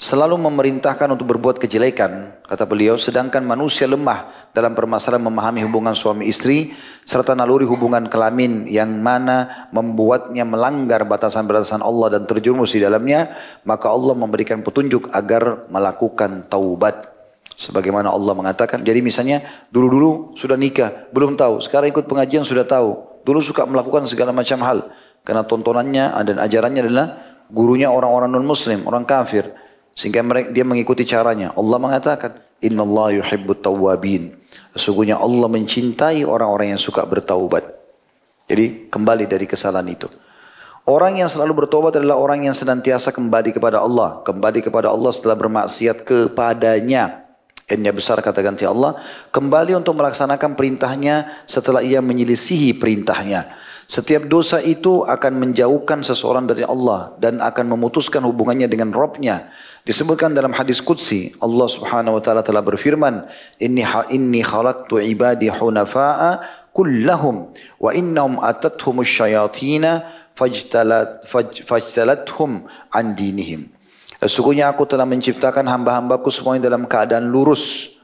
[0.00, 6.24] selalu memerintahkan untuk berbuat kejelekan, kata beliau, sedangkan manusia lemah dalam permasalahan memahami hubungan suami
[6.24, 6.72] istri
[7.04, 13.36] serta naluri hubungan kelamin yang mana membuatnya melanggar batasan-batasan Allah dan terjerumus di dalamnya,
[13.68, 17.19] maka Allah memberikan petunjuk agar melakukan taubat.
[17.60, 21.60] Sebagaimana Allah mengatakan, jadi misalnya dulu-dulu sudah nikah, belum tahu.
[21.60, 23.20] Sekarang ikut pengajian sudah tahu.
[23.20, 24.88] Dulu suka melakukan segala macam hal.
[25.20, 27.06] Karena tontonannya dan ajarannya adalah
[27.52, 29.52] gurunya orang-orang non-muslim, orang kafir.
[29.92, 31.52] Sehingga mereka, dia mengikuti caranya.
[31.52, 34.32] Allah mengatakan, Inna Allah yuhibbut tawabin.
[34.72, 37.76] Sesungguhnya Allah mencintai orang-orang yang suka bertaubat.
[38.48, 40.08] Jadi kembali dari kesalahan itu.
[40.88, 44.24] Orang yang selalu bertobat adalah orang yang senantiasa kembali kepada Allah.
[44.24, 47.29] Kembali kepada Allah setelah bermaksiat kepadanya.
[47.70, 48.98] N-nya besar kata ganti Allah.
[49.30, 53.46] Kembali untuk melaksanakan perintahnya setelah ia menyelisihi perintahnya.
[53.90, 59.50] Setiap dosa itu akan menjauhkan seseorang dari Allah dan akan memutuskan hubungannya dengan Robnya.
[59.82, 63.26] Disebutkan dalam hadis Qudsi, Allah subhanahu wa ta'ala telah berfirman,
[63.58, 63.82] Inni,
[64.14, 66.38] inni khalaqtu ibadi hunafa'a
[66.70, 67.50] kullahum
[67.82, 70.06] wa innahum atathum syayatina
[70.38, 73.74] fajtalat, faj, fajtalathum an dinihim.
[74.20, 77.96] Sesungguhnya aku telah menciptakan hamba-hambaku semuanya dalam keadaan lurus.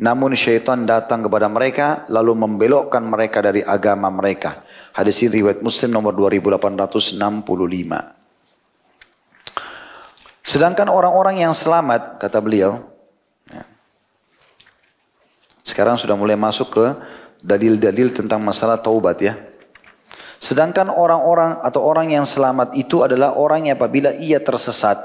[0.00, 4.66] Namun syaitan datang kepada mereka lalu membelokkan mereka dari agama mereka.
[4.90, 7.20] Hadis ini riwayat Muslim nomor 2865.
[10.40, 12.82] Sedangkan orang-orang yang selamat, kata beliau,
[13.46, 13.62] ya.
[15.62, 16.86] sekarang sudah mulai masuk ke
[17.38, 19.38] dalil-dalil tentang masalah taubat ya.
[20.40, 24.96] Sedangkan orang-orang atau orang yang selamat itu adalah orang yang apabila ia tersesat,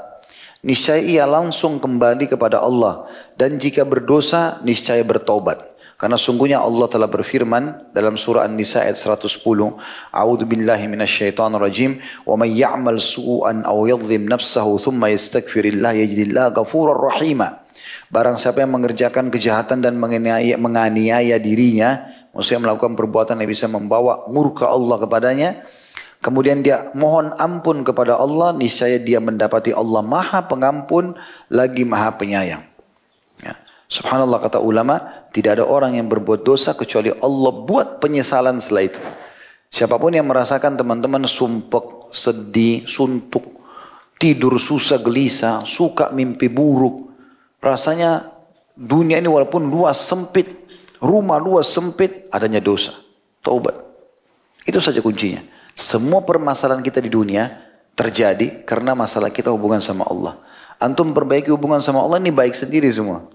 [0.66, 3.06] niscaya ia langsung kembali kepada Allah
[3.38, 5.62] dan jika berdosa niscaya bertobat.
[5.96, 9.40] Karena sungguhnya Allah telah berfirman dalam surah An-Nisa ayat 110,
[10.12, 11.96] A'udzu billahi minasyaitonir rajim,
[12.28, 17.64] "Wa may ya'mal su'an aw yadhlim nafsahu thumma yastaghfirillah yajidillah ghafurur rahima."
[18.12, 22.04] Barang siapa yang mengerjakan kejahatan dan menganiaya, menganiaya dirinya,
[22.36, 25.64] maksudnya melakukan perbuatan yang bisa membawa murka Allah kepadanya,
[26.26, 31.14] Kemudian dia mohon ampun kepada Allah, niscaya dia mendapati Allah maha pengampun,
[31.46, 32.66] lagi maha penyayang.
[33.38, 33.54] Ya.
[33.86, 38.98] Subhanallah kata ulama, tidak ada orang yang berbuat dosa kecuali Allah buat penyesalan setelah itu.
[39.70, 43.62] Siapa pun yang merasakan teman-teman sumpek, sedih, suntuk,
[44.18, 47.06] tidur susah gelisah, suka mimpi buruk.
[47.62, 48.34] Rasanya
[48.74, 50.50] dunia ini walaupun luas sempit,
[50.98, 52.98] rumah luas sempit, adanya dosa.
[53.46, 53.78] Taubat.
[54.66, 55.54] Itu saja kuncinya.
[55.76, 57.52] Semua permasalahan kita di dunia
[57.92, 60.40] terjadi karena masalah kita hubungan sama Allah.
[60.80, 63.28] Antum perbaiki hubungan sama Allah ini baik sendiri semua.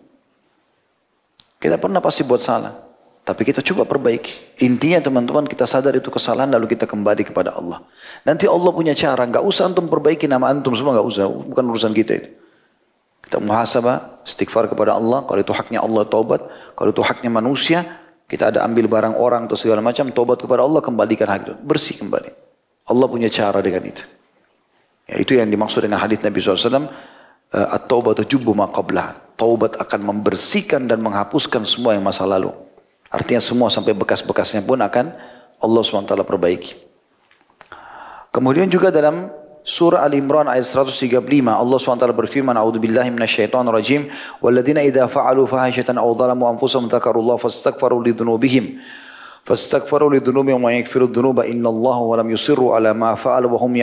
[1.62, 2.74] Kita pernah pasti buat salah.
[3.22, 4.66] Tapi kita coba perbaiki.
[4.66, 7.86] Intinya teman-teman kita sadar itu kesalahan lalu kita kembali kepada Allah.
[8.26, 9.22] Nanti Allah punya cara.
[9.30, 11.30] Nggak usah antum perbaiki nama antum semua nggak usah.
[11.30, 12.30] Bukan urusan kita itu.
[13.22, 15.22] Kita muhasabah, istighfar kepada Allah.
[15.30, 16.42] Kalau itu haknya Allah taubat.
[16.74, 18.01] Kalau itu haknya manusia,
[18.32, 21.54] kita ada ambil barang orang atau segala macam, taubat kepada Allah, kembalikan hak itu.
[21.68, 22.32] Bersih kembali.
[22.88, 24.08] Allah punya cara dengan itu.
[25.04, 26.88] Ya, itu yang dimaksud dengan hadis Nabi SAW.
[27.52, 29.36] Eh, At-taubat tujubu maqablah.
[29.36, 32.56] Taubat akan membersihkan dan menghapuskan semua yang masa lalu.
[33.12, 35.12] Artinya semua sampai bekas-bekasnya pun akan
[35.60, 36.80] Allah SWT perbaiki.
[38.32, 39.28] Kemudian juga dalam
[39.62, 44.10] surah Al Imran ayat 135 Allah SWT berfirman A'udzu billahi minasyaitonir rajim
[44.42, 48.82] walladzina idza fa'alu fahishatan aw dhalamu anfusahum dzakarullaha fastaghfaru lidzunubihim
[49.46, 53.74] fastaghfaru lidzunubihim wa yaghfiru dzunuba innallaha wa lam yusirru ala ma fa'alu wa hum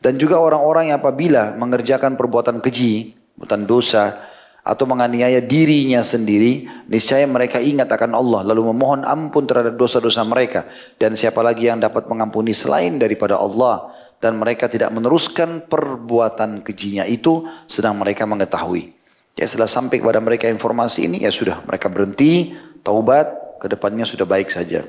[0.00, 4.29] dan juga orang-orang yang apabila mengerjakan perbuatan keji, perbuatan dosa,
[4.60, 10.68] atau menganiaya dirinya sendiri, niscaya mereka ingat akan Allah lalu memohon ampun terhadap dosa-dosa mereka
[11.00, 17.08] dan siapa lagi yang dapat mengampuni selain daripada Allah dan mereka tidak meneruskan perbuatan kejinya
[17.08, 18.92] itu sedang mereka mengetahui.
[19.34, 22.52] Ya setelah sampai kepada mereka informasi ini ya sudah mereka berhenti,
[22.84, 24.84] taubat, ke depannya sudah baik saja.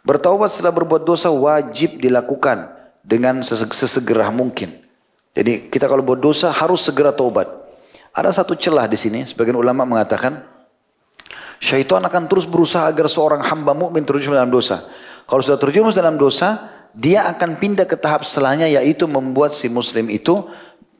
[0.00, 2.72] Bertaubat setelah berbuat dosa wajib dilakukan
[3.04, 4.72] dengan sesegera mungkin.
[5.36, 7.59] Jadi kita kalau buat dosa harus segera taubat.
[8.10, 10.42] Ada satu celah di sini, sebagian ulama mengatakan,
[11.62, 14.82] syaitan akan terus berusaha agar seorang hamba mukmin terjerumus dalam dosa.
[15.30, 20.10] Kalau sudah terjerumus dalam dosa, dia akan pindah ke tahap setelahnya yaitu membuat si muslim
[20.10, 20.42] itu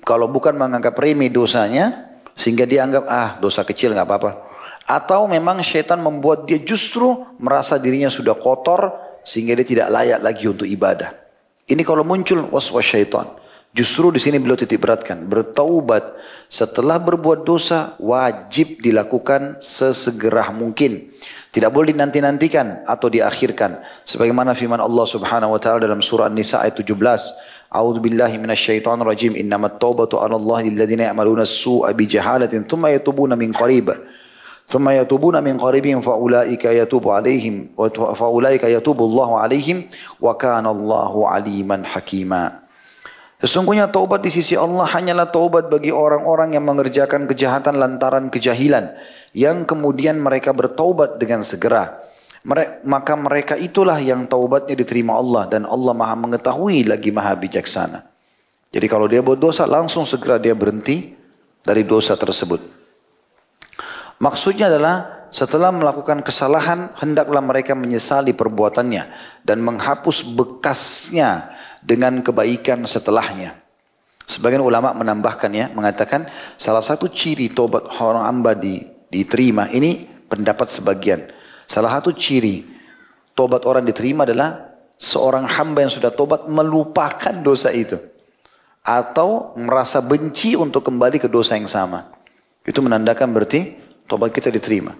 [0.06, 4.30] kalau bukan menganggap remeh dosanya sehingga dia anggap ah dosa kecil nggak apa-apa.
[4.86, 8.94] Atau memang syaitan membuat dia justru merasa dirinya sudah kotor
[9.26, 11.10] sehingga dia tidak layak lagi untuk ibadah.
[11.66, 13.26] Ini kalau muncul was-was syaitan.
[13.75, 16.15] Justru di sini beliau titik beratkan, bertaubat
[16.47, 21.11] setelah berbuat dosa wajib dilakukan sesegera mungkin.
[21.51, 23.83] Tidak boleh dinanti-nantikan atau diakhirkan.
[24.07, 27.67] Sebagaimana firman Allah Subhanahu wa taala dalam surah An-Nisa ayat 17.
[27.67, 29.35] A'udzu billahi minasyaitonir rajim.
[29.35, 33.91] Innamat taubatu 'ala Allah lil ladzina ya'maluna as-su'a bi jahalatin thumma yatubuna min qarib.
[34.65, 39.77] ثم يتوبون من قريبهم فأولئك يتوب عليهم فأولئك يتوب الله عليهم
[40.21, 42.43] وكان الله عليما حكيما
[43.40, 48.92] Sesungguhnya taubat di sisi Allah hanyalah taubat bagi orang-orang yang mengerjakan kejahatan lantaran kejahilan.
[49.32, 52.04] Yang kemudian mereka bertaubat dengan segera.
[52.84, 55.48] Maka mereka itulah yang taubatnya diterima Allah.
[55.48, 58.04] Dan Allah maha mengetahui lagi maha bijaksana.
[58.70, 61.16] Jadi kalau dia buat dosa langsung segera dia berhenti
[61.64, 62.60] dari dosa tersebut.
[64.20, 69.02] Maksudnya adalah setelah melakukan kesalahan hendaklah mereka menyesali perbuatannya
[69.46, 73.56] dan menghapus bekasnya dengan kebaikan setelahnya.
[74.30, 78.78] Sebagian ulama menambahkan ya, mengatakan salah satu ciri tobat orang hamba di,
[79.10, 79.66] diterima.
[79.66, 81.26] Ini pendapat sebagian.
[81.66, 82.62] Salah satu ciri
[83.34, 84.70] tobat orang diterima adalah
[85.02, 87.98] seorang hamba yang sudah tobat melupakan dosa itu.
[88.86, 92.14] Atau merasa benci untuk kembali ke dosa yang sama.
[92.62, 93.74] Itu menandakan berarti
[94.06, 94.94] tobat kita diterima.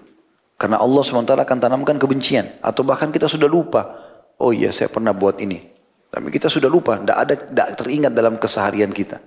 [0.59, 2.59] Karena Allah SWT akan tanamkan kebencian.
[2.59, 3.95] Atau bahkan kita sudah lupa.
[4.37, 5.70] Oh iya saya pernah buat ini.
[6.10, 9.20] Tapi kita sudah lupa, tidak ada, tidak teringat dalam keseharian kita.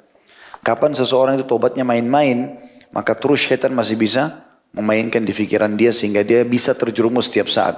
[0.66, 2.58] Kapan seseorang itu tobatnya main-main,
[2.90, 4.42] maka terus syaitan masih bisa
[4.74, 7.78] memainkan di pikiran dia sehingga dia bisa terjerumus setiap saat.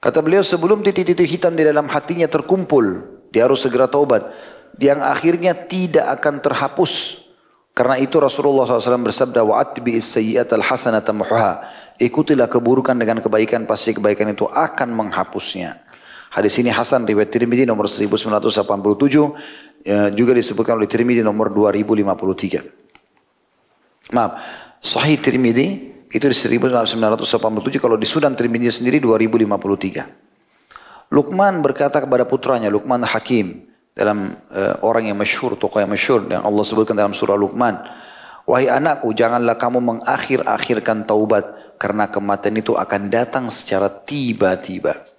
[0.00, 4.32] Kata beliau sebelum titik-titik hitam di dalam hatinya terkumpul, dia harus segera taubat.
[4.80, 7.20] Yang akhirnya tidak akan terhapus.
[7.76, 11.52] Karena itu Rasulullah SAW bersabda, وَأَتْبِئِ السَّيِّئَةَ الْحَسَنَةَ مُحْهَا
[12.00, 15.83] Ikutilah keburukan dengan kebaikan, pasti kebaikan itu akan menghapusnya.
[16.35, 24.11] Hadis ini Hasan riwayat Tirmidzi nomor 1987 ya, juga disebutkan oleh Tirmidzi nomor 2053.
[24.11, 24.35] Maaf,
[24.83, 31.15] Sahih Tirmidzi itu di 1987 kalau di Sudan Tirmidzi sendiri 2053.
[31.15, 36.43] Luqman berkata kepada putranya Luqman Hakim dalam uh, orang yang masyhur, tokoh yang masyhur yang
[36.43, 37.79] Allah sebutkan dalam surah Luqman.
[38.43, 45.14] Wahai anakku, janganlah kamu mengakhir-akhirkan taubat karena kematian itu akan datang secara tiba-tiba.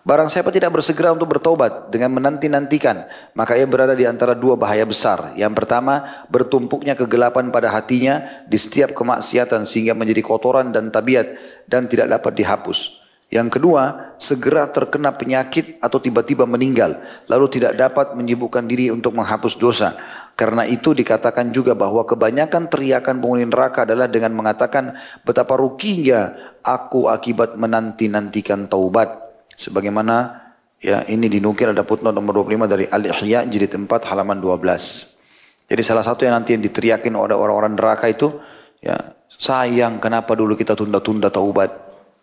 [0.00, 3.04] Barang siapa tidak bersegera untuk bertobat dengan menanti-nantikan,
[3.36, 5.36] maka ia berada di antara dua bahaya besar.
[5.36, 11.36] Yang pertama, bertumpuknya kegelapan pada hatinya di setiap kemaksiatan sehingga menjadi kotoran dan tabiat
[11.68, 12.96] dan tidak dapat dihapus.
[13.30, 16.98] Yang kedua, segera terkena penyakit atau tiba-tiba meninggal,
[17.30, 19.94] lalu tidak dapat menyibukkan diri untuk menghapus dosa.
[20.34, 26.34] Karena itu dikatakan juga bahwa kebanyakan teriakan penghuni neraka adalah dengan mengatakan betapa ruginya
[26.66, 29.29] aku akibat menanti-nantikan taubat.
[29.60, 30.48] Sebagaimana
[30.80, 35.68] ya ini dinukil ada footnote nomor 25 dari Al-Ihya jilid 4 halaman 12.
[35.68, 38.32] Jadi salah satu yang nanti yang diteriakin oleh orang-orang neraka itu
[38.80, 41.68] Ya, sayang kenapa dulu kita tunda-tunda taubat.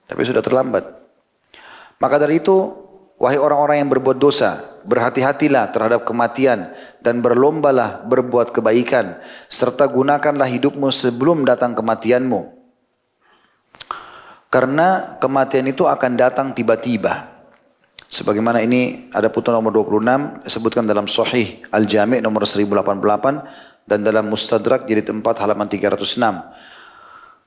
[0.09, 0.89] Tapi sudah terlambat.
[2.01, 2.73] Maka dari itu,
[3.21, 10.89] wahai orang-orang yang berbuat dosa, berhati-hatilah terhadap kematian dan berlombalah berbuat kebaikan serta gunakanlah hidupmu
[10.89, 12.56] sebelum datang kematianmu.
[14.47, 17.35] Karena kematian itu akan datang tiba-tiba.
[18.07, 24.87] Sebagaimana ini ada putuh nomor 26 disebutkan dalam Sahih Al-Jami' nomor 1088 dan dalam Mustadrak
[24.87, 26.15] jilid 4 halaman 306.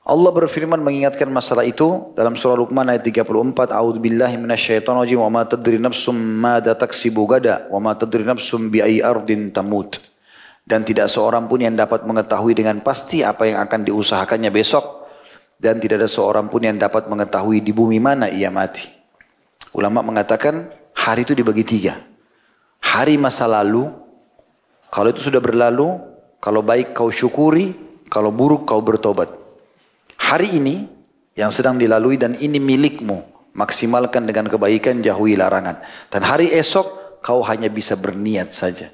[0.00, 5.80] Allah berfirman mengingatkan masalah itu dalam surah Luqman ayat 34 A'udzubillahi minasyaitonirrajim wa ma tadri
[5.80, 9.96] nafsum madza taksibu gada wa ma tadri nafsum bi ayyi ardin tamut.
[10.60, 14.99] Dan tidak seorang pun yang dapat mengetahui dengan pasti apa yang akan diusahakannya besok
[15.60, 18.88] dan tidak ada seorang pun yang dapat mengetahui di bumi mana ia mati.
[19.76, 22.00] Ulama mengatakan hari itu dibagi tiga.
[22.80, 23.92] Hari masa lalu,
[24.88, 26.00] kalau itu sudah berlalu,
[26.40, 27.76] kalau baik kau syukuri,
[28.08, 29.28] kalau buruk kau bertobat.
[30.16, 30.88] Hari ini
[31.36, 35.84] yang sedang dilalui dan ini milikmu, maksimalkan dengan kebaikan, jauhi larangan.
[36.08, 38.88] Dan hari esok kau hanya bisa berniat saja.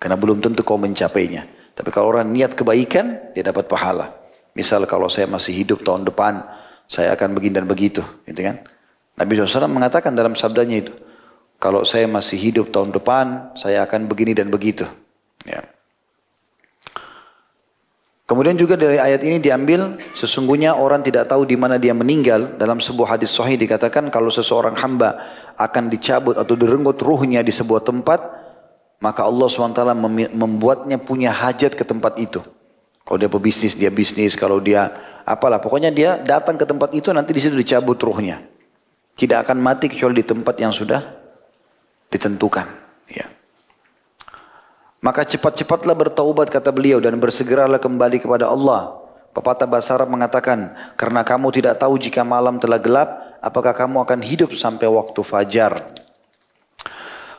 [0.00, 1.44] Karena belum tentu kau mencapainya.
[1.76, 4.25] Tapi kalau orang niat kebaikan, dia dapat pahala.
[4.56, 6.40] Misal kalau saya masih hidup tahun depan,
[6.88, 8.00] saya akan begini dan begitu.
[8.24, 8.64] Gitu kan?
[9.20, 10.92] Nabi SAW mengatakan dalam sabdanya itu,
[11.60, 14.88] kalau saya masih hidup tahun depan, saya akan begini dan begitu.
[15.44, 15.60] Ya.
[18.26, 22.58] Kemudian juga dari ayat ini diambil sesungguhnya orang tidak tahu di mana dia meninggal.
[22.58, 25.20] Dalam sebuah hadis sahih dikatakan kalau seseorang hamba
[25.54, 28.18] akan dicabut atau direnggut ruhnya di sebuah tempat,
[28.98, 29.80] maka Allah SWT
[30.34, 32.42] membuatnya punya hajat ke tempat itu.
[33.06, 34.34] Kalau dia pebisnis, dia bisnis.
[34.34, 34.90] Kalau dia
[35.22, 38.42] apalah, pokoknya dia datang ke tempat itu nanti di situ dicabut ruhnya.
[39.14, 41.00] Tidak akan mati kecuali di tempat yang sudah
[42.10, 42.66] ditentukan.
[43.08, 43.30] Ya.
[45.00, 48.98] Maka cepat-cepatlah bertaubat kata beliau dan bersegeralah kembali kepada Allah.
[49.30, 54.20] Pepatah bahasa Arab mengatakan, karena kamu tidak tahu jika malam telah gelap, apakah kamu akan
[54.24, 55.94] hidup sampai waktu fajar.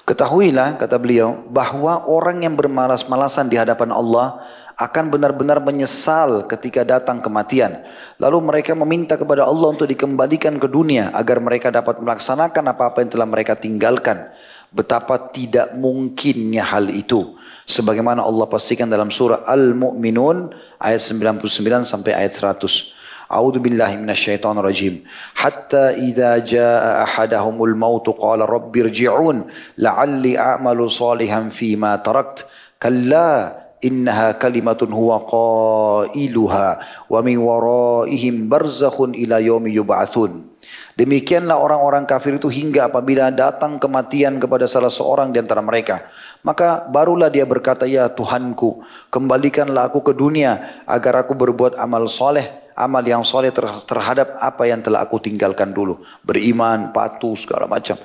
[0.08, 4.40] Ketahuilah, kata beliau, bahwa orang yang bermalas-malasan di hadapan Allah
[4.77, 7.85] akan benar-benar menyesal ketika datang kematian.
[8.19, 13.11] Lalu mereka meminta kepada Allah untuk dikembalikan ke dunia agar mereka dapat melaksanakan apa-apa yang
[13.13, 14.33] telah mereka tinggalkan.
[14.73, 17.37] Betapa tidak mungkinnya hal itu.
[17.69, 20.51] Sebagaimana Allah pastikan dalam surah Al-Mu'minun
[20.83, 23.03] ayat 99 sampai ayat 100.
[23.33, 25.09] أعوذ بالله من الشيطان الرجيم
[25.41, 29.37] حتى إذا جاء أحدهم الموت قال رب ارجعون
[29.79, 32.45] لعلي أعمل صالحا فيما تركت
[32.83, 36.68] كلا innaha kalimatun huwa qailuha
[37.08, 40.58] wa min waraihim barzakhun ila yaumi yub'atsun
[40.98, 46.10] Demikianlah orang-orang kafir itu hingga apabila datang kematian kepada salah seorang di antara mereka.
[46.42, 48.82] Maka barulah dia berkata, Ya Tuhanku,
[49.14, 53.54] kembalikanlah aku ke dunia agar aku berbuat amal soleh, amal yang soleh
[53.86, 56.02] terhadap apa yang telah aku tinggalkan dulu.
[56.26, 58.02] Beriman, patuh, segala macam.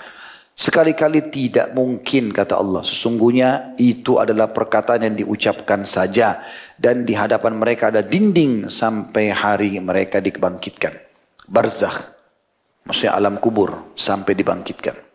[0.52, 2.84] Sekali-kali tidak mungkin kata Allah.
[2.84, 6.44] Sesungguhnya itu adalah perkataan yang diucapkan saja.
[6.76, 10.92] Dan di hadapan mereka ada dinding sampai hari mereka dibangkitkan.
[11.48, 12.12] Barzakh.
[12.84, 15.12] Maksudnya alam kubur sampai dibangkitkan.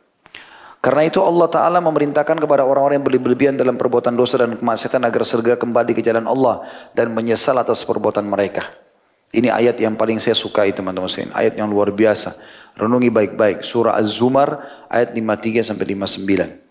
[0.77, 5.21] Karena itu Allah Ta'ala memerintahkan kepada orang-orang yang berlebihan dalam perbuatan dosa dan kemaksiatan agar
[5.27, 6.63] segera kembali ke jalan Allah
[6.95, 8.86] dan menyesal atas perbuatan mereka.
[9.31, 11.35] Ini ayat yang paling saya sukai teman-teman sekalian.
[11.35, 12.39] Ayat yang luar biasa.
[12.79, 13.65] Renungi baik-baik.
[13.65, 16.67] Surah Az-Zumar ayat 53 sampai 59.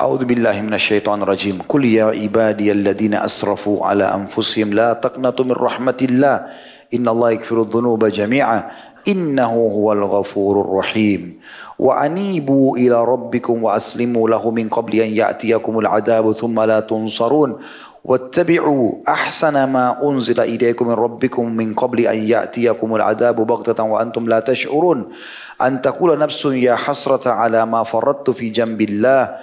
[0.00, 1.60] A'udzu billahi minasyaitonir rajim.
[1.68, 6.36] Qul ya ibadiyalladzina asrafu ala anfusihim la taqnatu min rahmatillah.
[6.90, 11.40] inna allah yaghfiru dhunuba jami'a إنه هو الغفور الرحيم.
[11.78, 17.58] وأنيبوا إلى ربكم وأسلموا له من قبل أن يأتيكم العذاب ثم لا تنصرون.
[18.04, 24.40] واتبعوا أحسن ما أنزل إليكم من ربكم من قبل أن يأتيكم العذاب بغتة وأنتم لا
[24.40, 25.08] تشعرون.
[25.62, 29.36] أن تقول نفس يا حسرة على ما فرطت في جنب الله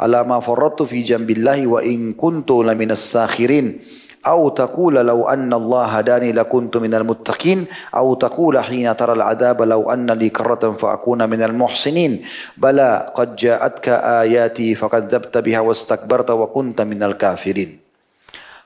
[0.00, 3.78] على ما فرطت في جنب الله وإن كنت لمن الساخرين.
[4.27, 9.91] أو تقول لو أن الله هداني لكنت من المتقين أو تقول حين ترى العذاب لو
[9.91, 12.25] أن لي كرة فأكون من المحسنين
[12.57, 17.89] بلى قد جاءتك آياتي فكذبت بها واستكبرت وكنت من الكافرين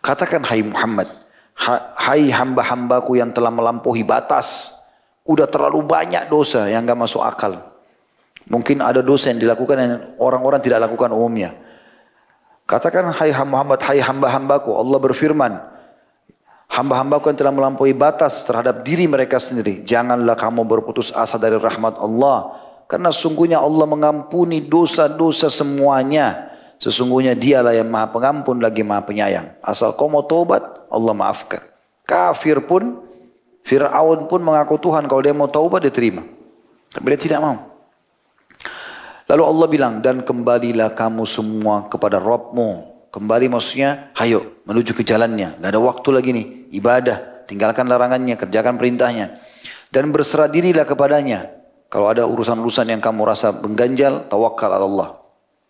[0.04, 1.08] Katakan hai Muhammad,
[1.96, 4.76] hai hamba-hambaku yang telah melampaui batas.
[5.24, 7.56] Udah terlalu banyak dosa yang gak masuk akal.
[8.52, 11.56] Mungkin ada dosa yang dilakukan yang orang-orang tidak lakukan umumnya.
[12.69, 14.77] Katakan hai Muhammad, hai hamba-hambaku.
[14.77, 15.57] Allah berfirman,
[16.69, 19.81] hamba-hambaku yang telah melampaui batas terhadap diri mereka sendiri.
[19.89, 22.61] Janganlah kamu berputus asa dari rahmat Allah.
[22.85, 26.53] Karena sungguhnya Allah mengampuni dosa-dosa semuanya.
[26.77, 29.57] Sesungguhnya dialah yang maha pengampun lagi maha penyayang.
[29.65, 30.61] Asal kau mau tobat,
[30.93, 31.65] Allah maafkan.
[32.05, 33.01] Kafir pun,
[33.65, 35.09] Fir'aun pun mengaku Tuhan.
[35.09, 36.21] Kalau dia mau taubat, dia terima.
[36.93, 37.78] Tapi dia tidak mau.
[39.29, 42.97] Lalu Allah bilang, dan kembalilah kamu semua kepada Rabbmu.
[43.13, 45.61] Kembali maksudnya, hayo menuju ke jalannya.
[45.61, 47.45] Gak ada waktu lagi nih, ibadah.
[47.45, 49.37] Tinggalkan larangannya, kerjakan perintahnya.
[49.93, 51.49] Dan berserah dirilah kepadanya.
[51.93, 55.21] Kalau ada urusan-urusan yang kamu rasa mengganjal, tawakal Allah.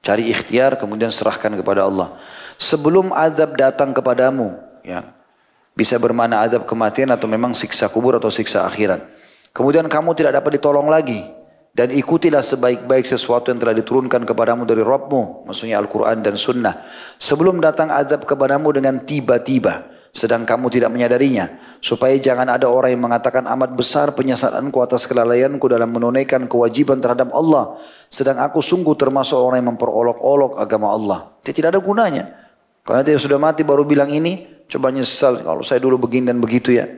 [0.03, 2.15] Cari ikhtiar kemudian serahkan kepada Allah.
[2.59, 4.55] Sebelum azab datang kepadamu,
[4.87, 5.15] ya.
[5.75, 9.03] Bisa bermana azab kematian atau memang siksa kubur atau siksa akhirat.
[9.55, 11.23] Kemudian kamu tidak dapat ditolong lagi.
[11.79, 15.47] Dan ikutilah sebaik-baik sesuatu yang telah diturunkan kepadamu dari Rabbmu.
[15.47, 16.75] Maksudnya Al-Quran dan Sunnah.
[17.23, 23.07] Sebelum datang azab kepadamu dengan tiba-tiba sedang kamu tidak menyadarinya supaya jangan ada orang yang
[23.07, 27.77] mengatakan amat besar penyesalanku atas kelalaianku dalam menunaikan kewajiban terhadap Allah
[28.09, 32.25] sedang aku sungguh termasuk orang yang memperolok-olok agama Allah dia tidak ada gunanya
[32.83, 36.73] karena dia sudah mati baru bilang ini coba nyesal kalau saya dulu begini dan begitu
[36.73, 36.89] ya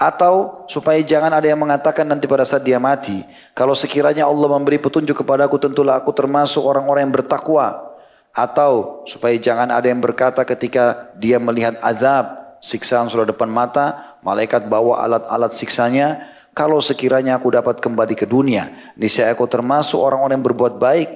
[0.00, 3.20] atau supaya jangan ada yang mengatakan nanti pada saat dia mati
[3.52, 7.86] kalau sekiranya Allah memberi petunjuk kepadaku tentulah aku termasuk orang-orang yang bertakwa
[8.36, 14.68] atau supaya jangan ada yang berkata ketika dia melihat azab, siksaan sudah depan mata, malaikat
[14.68, 20.46] bawa alat-alat siksanya, kalau sekiranya aku dapat kembali ke dunia, niscaya aku termasuk orang-orang yang
[20.52, 21.08] berbuat baik.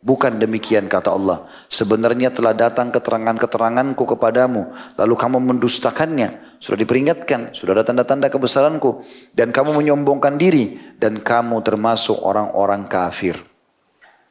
[0.00, 1.44] Bukan demikian kata Allah.
[1.68, 4.72] Sebenarnya telah datang keterangan-keteranganku kepadamu.
[4.96, 6.56] Lalu kamu mendustakannya.
[6.56, 7.52] Sudah diperingatkan.
[7.52, 9.04] Sudah ada tanda-tanda kebesaranku.
[9.36, 10.80] Dan kamu menyombongkan diri.
[10.96, 13.36] Dan kamu termasuk orang-orang kafir.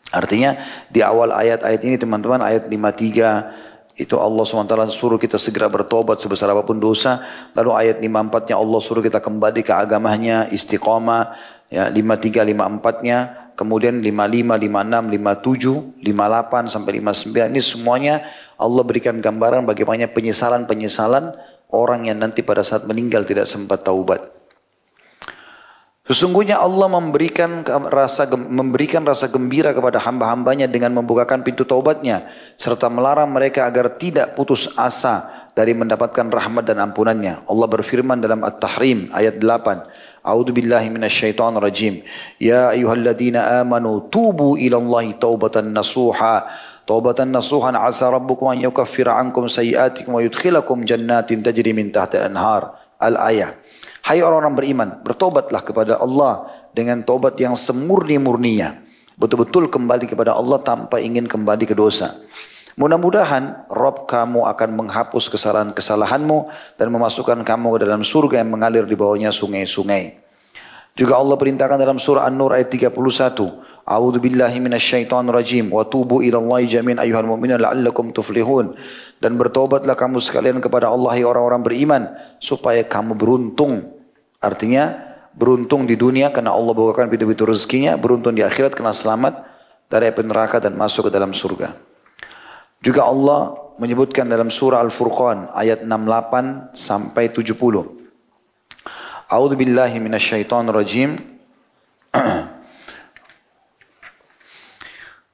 [0.09, 0.57] Artinya
[0.89, 6.49] di awal ayat-ayat ini teman-teman ayat 53 itu Allah SWT suruh kita segera bertobat sebesar
[6.49, 7.21] apa pun dosa.
[7.53, 11.35] Lalu ayat 54-nya Allah suruh kita kembali ke agamanya, istiqamah.
[11.69, 13.17] Ya, 53, 54-nya.
[13.59, 17.51] Kemudian 55, 56, 57, 58 sampai 59.
[17.51, 18.15] Ini semuanya
[18.55, 21.35] Allah berikan gambaran bagaimana penyesalan-penyesalan
[21.75, 24.23] orang yang nanti pada saat meninggal tidak sempat taubat.
[26.07, 33.27] Sesungguhnya Allah memberikan rasa memberikan rasa gembira kepada hamba-hambanya dengan membukakan pintu taubatnya serta melarang
[33.27, 37.43] mereka agar tidak putus asa dari mendapatkan rahmat dan ampunannya.
[37.43, 40.08] Allah berfirman dalam At-Tahrim ayat 8.
[40.23, 42.03] A'udzu billahi minasyaitonir rajim.
[42.37, 46.47] Ya ayyuhalladzina amanu tubu ila Allahi taubatan nasuha.
[46.83, 52.75] Taubatan nasuhan asa rabbukum an yukaffira ankum sayiatikum wa yudkhilakum jannatin tajri min tahtiha anhar.
[52.99, 53.55] Al-ayah.
[54.03, 58.75] Hai orang-orang beriman, bertobatlah kepada Allah dengan tobat yang semurni-murninya.
[59.19, 62.15] Betul-betul kembali kepada Allah tanpa ingin kembali ke dosa.
[62.79, 66.47] Mudah-mudahan Rob kamu akan menghapus kesalahan-kesalahanmu
[66.79, 70.15] dan memasukkan kamu ke dalam surga yang mengalir di bawahnya sungai-sungai.
[70.95, 72.95] Juga Allah perintahkan dalam surah An-Nur ayat 31.
[73.83, 78.71] A'udzu billahi minasyaitonir rajim wa tubu ila Allah jami'an ayyuhal mu'minun la'allakum tuflihun.
[79.19, 82.07] Dan bertobatlah kamu sekalian kepada Allah orang-orang beriman
[82.39, 83.91] supaya kamu beruntung.
[84.39, 84.95] Artinya
[85.35, 89.43] beruntung di dunia karena Allah bukakan pintu-pintu rezekinya, beruntung di akhirat karena selamat
[89.91, 91.88] dari api neraka dan masuk ke dalam surga.
[92.79, 97.55] Juga Allah menyebutkan dalam surah Al-Furqan ayat 68 sampai 70.
[99.29, 101.15] A'udzu billahi minasyaitonir rajim.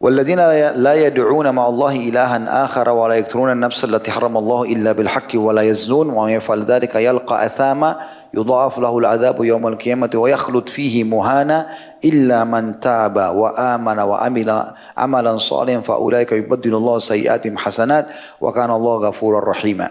[0.04, 0.40] والذين
[0.80, 5.62] لا يدعون مع الله إلها آخر ولا يقتلون النفس التي حرم الله إلا بالحق ولا
[5.62, 8.00] يزنون ومن يفعل ذلك يلقى أثاما
[8.34, 11.68] يضاعف له العذاب يوم القيامة ويخلد فيه مهانا
[12.04, 14.64] إلا من تاب وآمن وعمل
[14.96, 18.06] عملا صالحا فأولئك يبدل الله سيئاتهم حسنات
[18.40, 19.88] وكان الله غفورا رحيما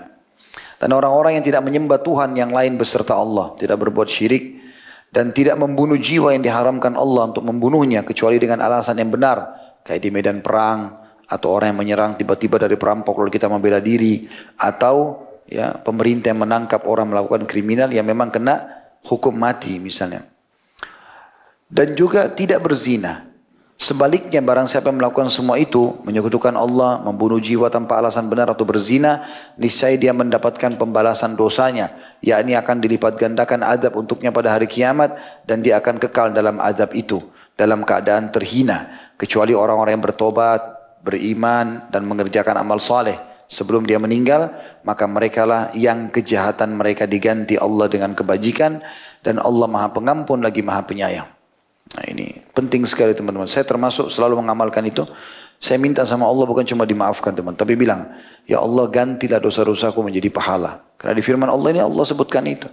[0.80, 4.64] Dan orang-orang yang tidak menyembah Tuhan yang lain beserta Allah, tidak berbuat syirik
[5.12, 10.01] dan tidak membunuh jiwa yang diharamkan Allah untuk membunuhnya kecuali dengan alasan yang benar kayak
[10.01, 14.25] di medan perang atau orang yang menyerang tiba-tiba dari perampok lalu kita membela diri
[14.57, 18.65] atau ya pemerintah yang menangkap orang melakukan kriminal yang memang kena
[19.05, 20.25] hukum mati misalnya.
[21.69, 23.29] Dan juga tidak berzina.
[23.75, 28.63] Sebaliknya barang siapa yang melakukan semua itu, menyekutukan Allah, membunuh jiwa tanpa alasan benar atau
[28.63, 29.27] berzina,
[29.59, 31.91] niscaya dia mendapatkan pembalasan dosanya,
[32.23, 36.95] yakni akan dilipat gandakan adab untuknya pada hari kiamat dan dia akan kekal dalam adab
[36.95, 37.19] itu
[37.55, 40.61] dalam keadaan terhina kecuali orang-orang yang bertobat,
[41.05, 44.51] beriman dan mengerjakan amal saleh sebelum dia meninggal,
[44.83, 48.83] maka mereka lah yang kejahatan mereka diganti Allah dengan kebajikan
[49.23, 51.29] dan Allah Maha Pengampun lagi Maha Penyayang.
[51.95, 53.47] Nah ini penting sekali teman-teman.
[53.47, 55.07] Saya termasuk selalu mengamalkan itu.
[55.63, 58.11] Saya minta sama Allah bukan cuma dimaafkan teman, tapi bilang,
[58.45, 60.85] Ya Allah gantilah dosa-dosaku menjadi pahala.
[61.01, 62.69] Karena di firman Allah ini Allah sebutkan itu.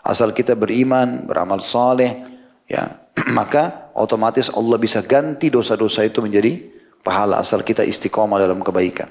[0.00, 2.24] Asal kita beriman, beramal saleh,
[2.64, 2.96] ya
[3.38, 6.64] maka otomatis Allah bisa ganti dosa-dosa itu menjadi
[7.04, 9.08] pahala asal kita istiqomah dalam kebaikan.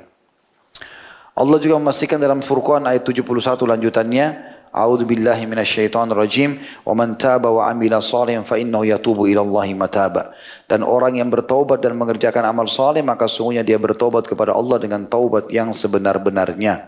[1.40, 3.24] Allah juga memastikan dalam Furqan ayat 71
[3.64, 4.28] lanjutannya,
[4.70, 9.74] A'udzu billahi minasyaitonir rajim wa man taba wa amila salihan fa innahu yatubu ila Allahi
[9.74, 10.36] mataba.
[10.70, 15.10] Dan orang yang bertobat dan mengerjakan amal saleh maka sungguhnya dia bertobat kepada Allah dengan
[15.10, 16.86] taubat yang sebenar-benarnya.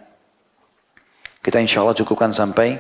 [1.42, 2.78] Kita insya Allah cukupkan sampai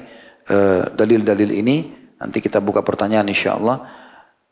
[0.53, 1.78] uh, dalil-dalil uh, ini.
[2.22, 4.00] Nanti kita buka pertanyaan insya Allah.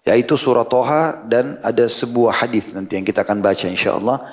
[0.10, 4.26] Yaitu surah Toha dan ada sebuah hadis nanti yang kita akan baca insya Allah.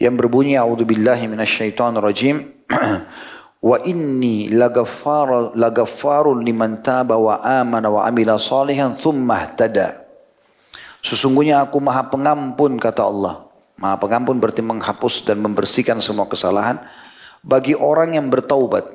[0.00, 2.48] Yang berbunyi, A'udhu billahi minasyaitonir rajim.
[3.60, 10.08] wa inni lagaffar lagaffarun liman taba wa amana wa amila salihan thumma ihtada.
[11.04, 13.44] Sesungguhnya aku maha pengampun kata Allah.
[13.76, 16.80] Maha pengampun berarti menghapus dan membersihkan semua kesalahan
[17.44, 18.88] bagi orang yang bertaubat,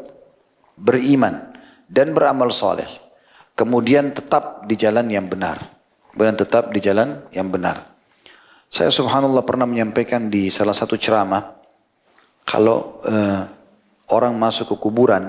[0.74, 1.54] beriman
[1.86, 2.90] dan beramal soleh.
[3.54, 5.75] Kemudian tetap di jalan yang benar.
[6.16, 7.92] Kemudian tetap di jalan yang benar.
[8.72, 11.60] Saya subhanallah pernah menyampaikan di salah satu ceramah
[12.48, 13.44] kalau uh,
[14.16, 15.28] orang masuk ke kuburan,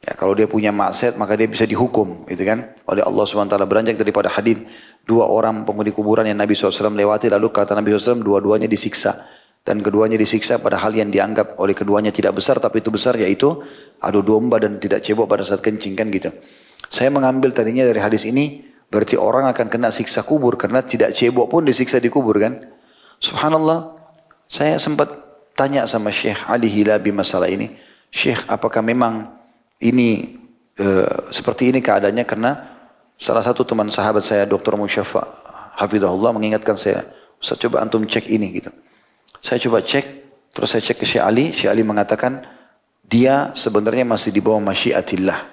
[0.00, 2.72] ya kalau dia punya maksiat maka dia bisa dihukum, gitu kan?
[2.88, 4.64] Oleh Allah SWT beranjak daripada hadis
[5.04, 9.28] dua orang penghuni kuburan yang Nabi SAW lewati lalu kata Nabi SAW dua-duanya disiksa
[9.60, 13.60] dan keduanya disiksa pada hal yang dianggap oleh keduanya tidak besar tapi itu besar yaitu
[14.00, 16.32] adu domba dan tidak cebok pada saat kencing kan gitu.
[16.88, 21.50] Saya mengambil tadinya dari hadis ini berarti orang akan kena siksa kubur karena tidak cebok
[21.50, 22.62] pun disiksa di kubur kan.
[23.18, 23.90] Subhanallah,
[24.46, 25.10] saya sempat
[25.58, 27.74] tanya sama Syekh Ali Hilabi masalah ini.
[28.14, 29.34] Syekh, apakah memang
[29.82, 30.38] ini
[30.78, 30.86] e,
[31.34, 32.50] seperti ini keadaannya karena
[33.18, 34.78] salah satu teman sahabat saya Dr.
[34.78, 35.26] Musyafa
[35.74, 37.02] Hafidahullah mengingatkan saya,
[37.42, 38.70] Ustaz coba antum cek ini gitu.
[39.42, 40.06] Saya coba cek,
[40.54, 42.46] terus saya cek ke Syekh Ali, Syekh Ali mengatakan
[43.02, 45.50] dia sebenarnya masih di bawah masyiatillah.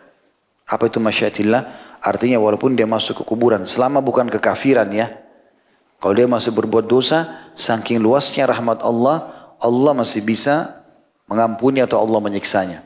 [0.70, 1.91] Apa itu masyiatillah?
[2.02, 5.22] Artinya walaupun dia masuk ke kuburan, selama bukan kekafiran ya.
[6.02, 9.30] Kalau dia masih berbuat dosa, saking luasnya rahmat Allah,
[9.62, 10.82] Allah masih bisa
[11.30, 12.82] mengampuni atau Allah menyiksanya.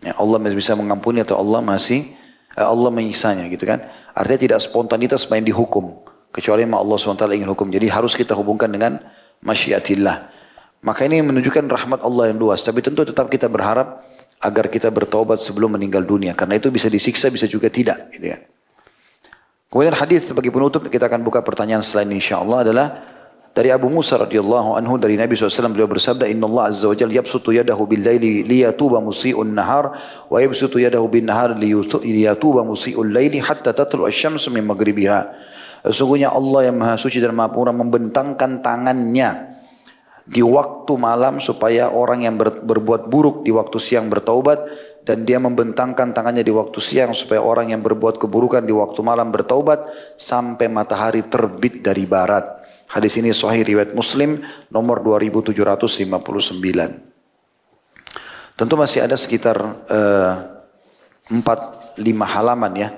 [0.00, 2.16] Ya, Allah masih bisa mengampuni atau Allah masih
[2.56, 3.84] eh, Allah menyiksanya gitu kan.
[4.16, 6.00] Artinya tidak spontanitas main dihukum.
[6.32, 7.68] Kecuali Allah SWT ingin hukum.
[7.70, 8.98] Jadi harus kita hubungkan dengan
[9.44, 10.32] masyiatillah.
[10.82, 12.64] Maka ini menunjukkan rahmat Allah yang luas.
[12.66, 14.02] Tapi tentu tetap kita berharap
[14.42, 16.34] agar kita bertobat sebelum meninggal dunia.
[16.34, 18.10] Karena itu bisa disiksa, bisa juga tidak.
[18.10, 18.38] Gitu ya.
[19.74, 22.86] Kemudian hadis sebagai penutup kita akan buka pertanyaan selain insya Allah adalah
[23.50, 27.10] dari Abu Musa radhiyallahu anhu dari Nabi SAW beliau bersabda Inna Allah azza wa jalla
[27.10, 29.98] yabsutu yadahu bil laili liyatuba musii'un nahar
[30.30, 35.34] wa yabsutu yadahu bin nahar liyatuba musii'ul laili hatta tatlu asy-syamsu min maghribiha.
[35.90, 39.53] Sesungguhnya Allah yang Maha Suci dan Maha Pura membentangkan tangannya
[40.24, 44.56] di waktu malam supaya orang yang ber, berbuat buruk di waktu siang bertaubat
[45.04, 49.28] dan dia membentangkan tangannya di waktu siang supaya orang yang berbuat keburukan di waktu malam
[49.28, 49.84] bertaubat
[50.16, 52.64] sampai matahari terbit dari barat.
[52.88, 54.40] Hadis ini sahih riwayat Muslim
[54.72, 56.08] nomor 2759.
[58.56, 59.60] Tentu masih ada sekitar
[59.92, 60.32] eh,
[61.28, 62.88] 4 5 halaman ya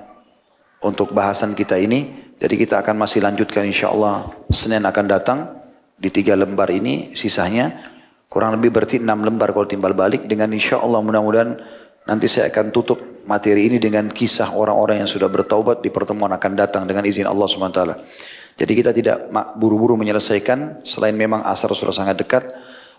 [0.79, 2.31] untuk bahasan kita ini.
[2.39, 5.66] Jadi kita akan masih lanjutkan insya Allah Senin akan datang
[5.97, 7.73] di tiga lembar ini sisanya
[8.29, 11.57] kurang lebih berarti enam lembar kalau timbal balik dengan insya Allah mudah-mudahan
[12.07, 16.53] nanti saya akan tutup materi ini dengan kisah orang-orang yang sudah bertaubat di pertemuan akan
[16.55, 17.81] datang dengan izin Allah SWT.
[18.57, 19.29] Jadi kita tidak
[19.59, 22.47] buru-buru menyelesaikan selain memang asar sudah sangat dekat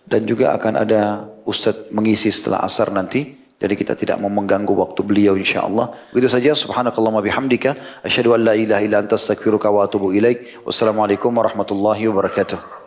[0.05, 3.33] dan juga akan ada ustadz mengisi setelah asar nanti.
[3.57, 6.13] Jadi kita tidak mau mengganggu waktu beliau insyaallah.
[6.13, 7.73] Begitu saja subhanakallahumma bihamdika
[8.05, 10.61] asyhadu an la ilaha illa anta astaghfiruka wa atubu ilaik.
[10.61, 12.86] Wassalamualaikum warahmatullahi wabarakatuh.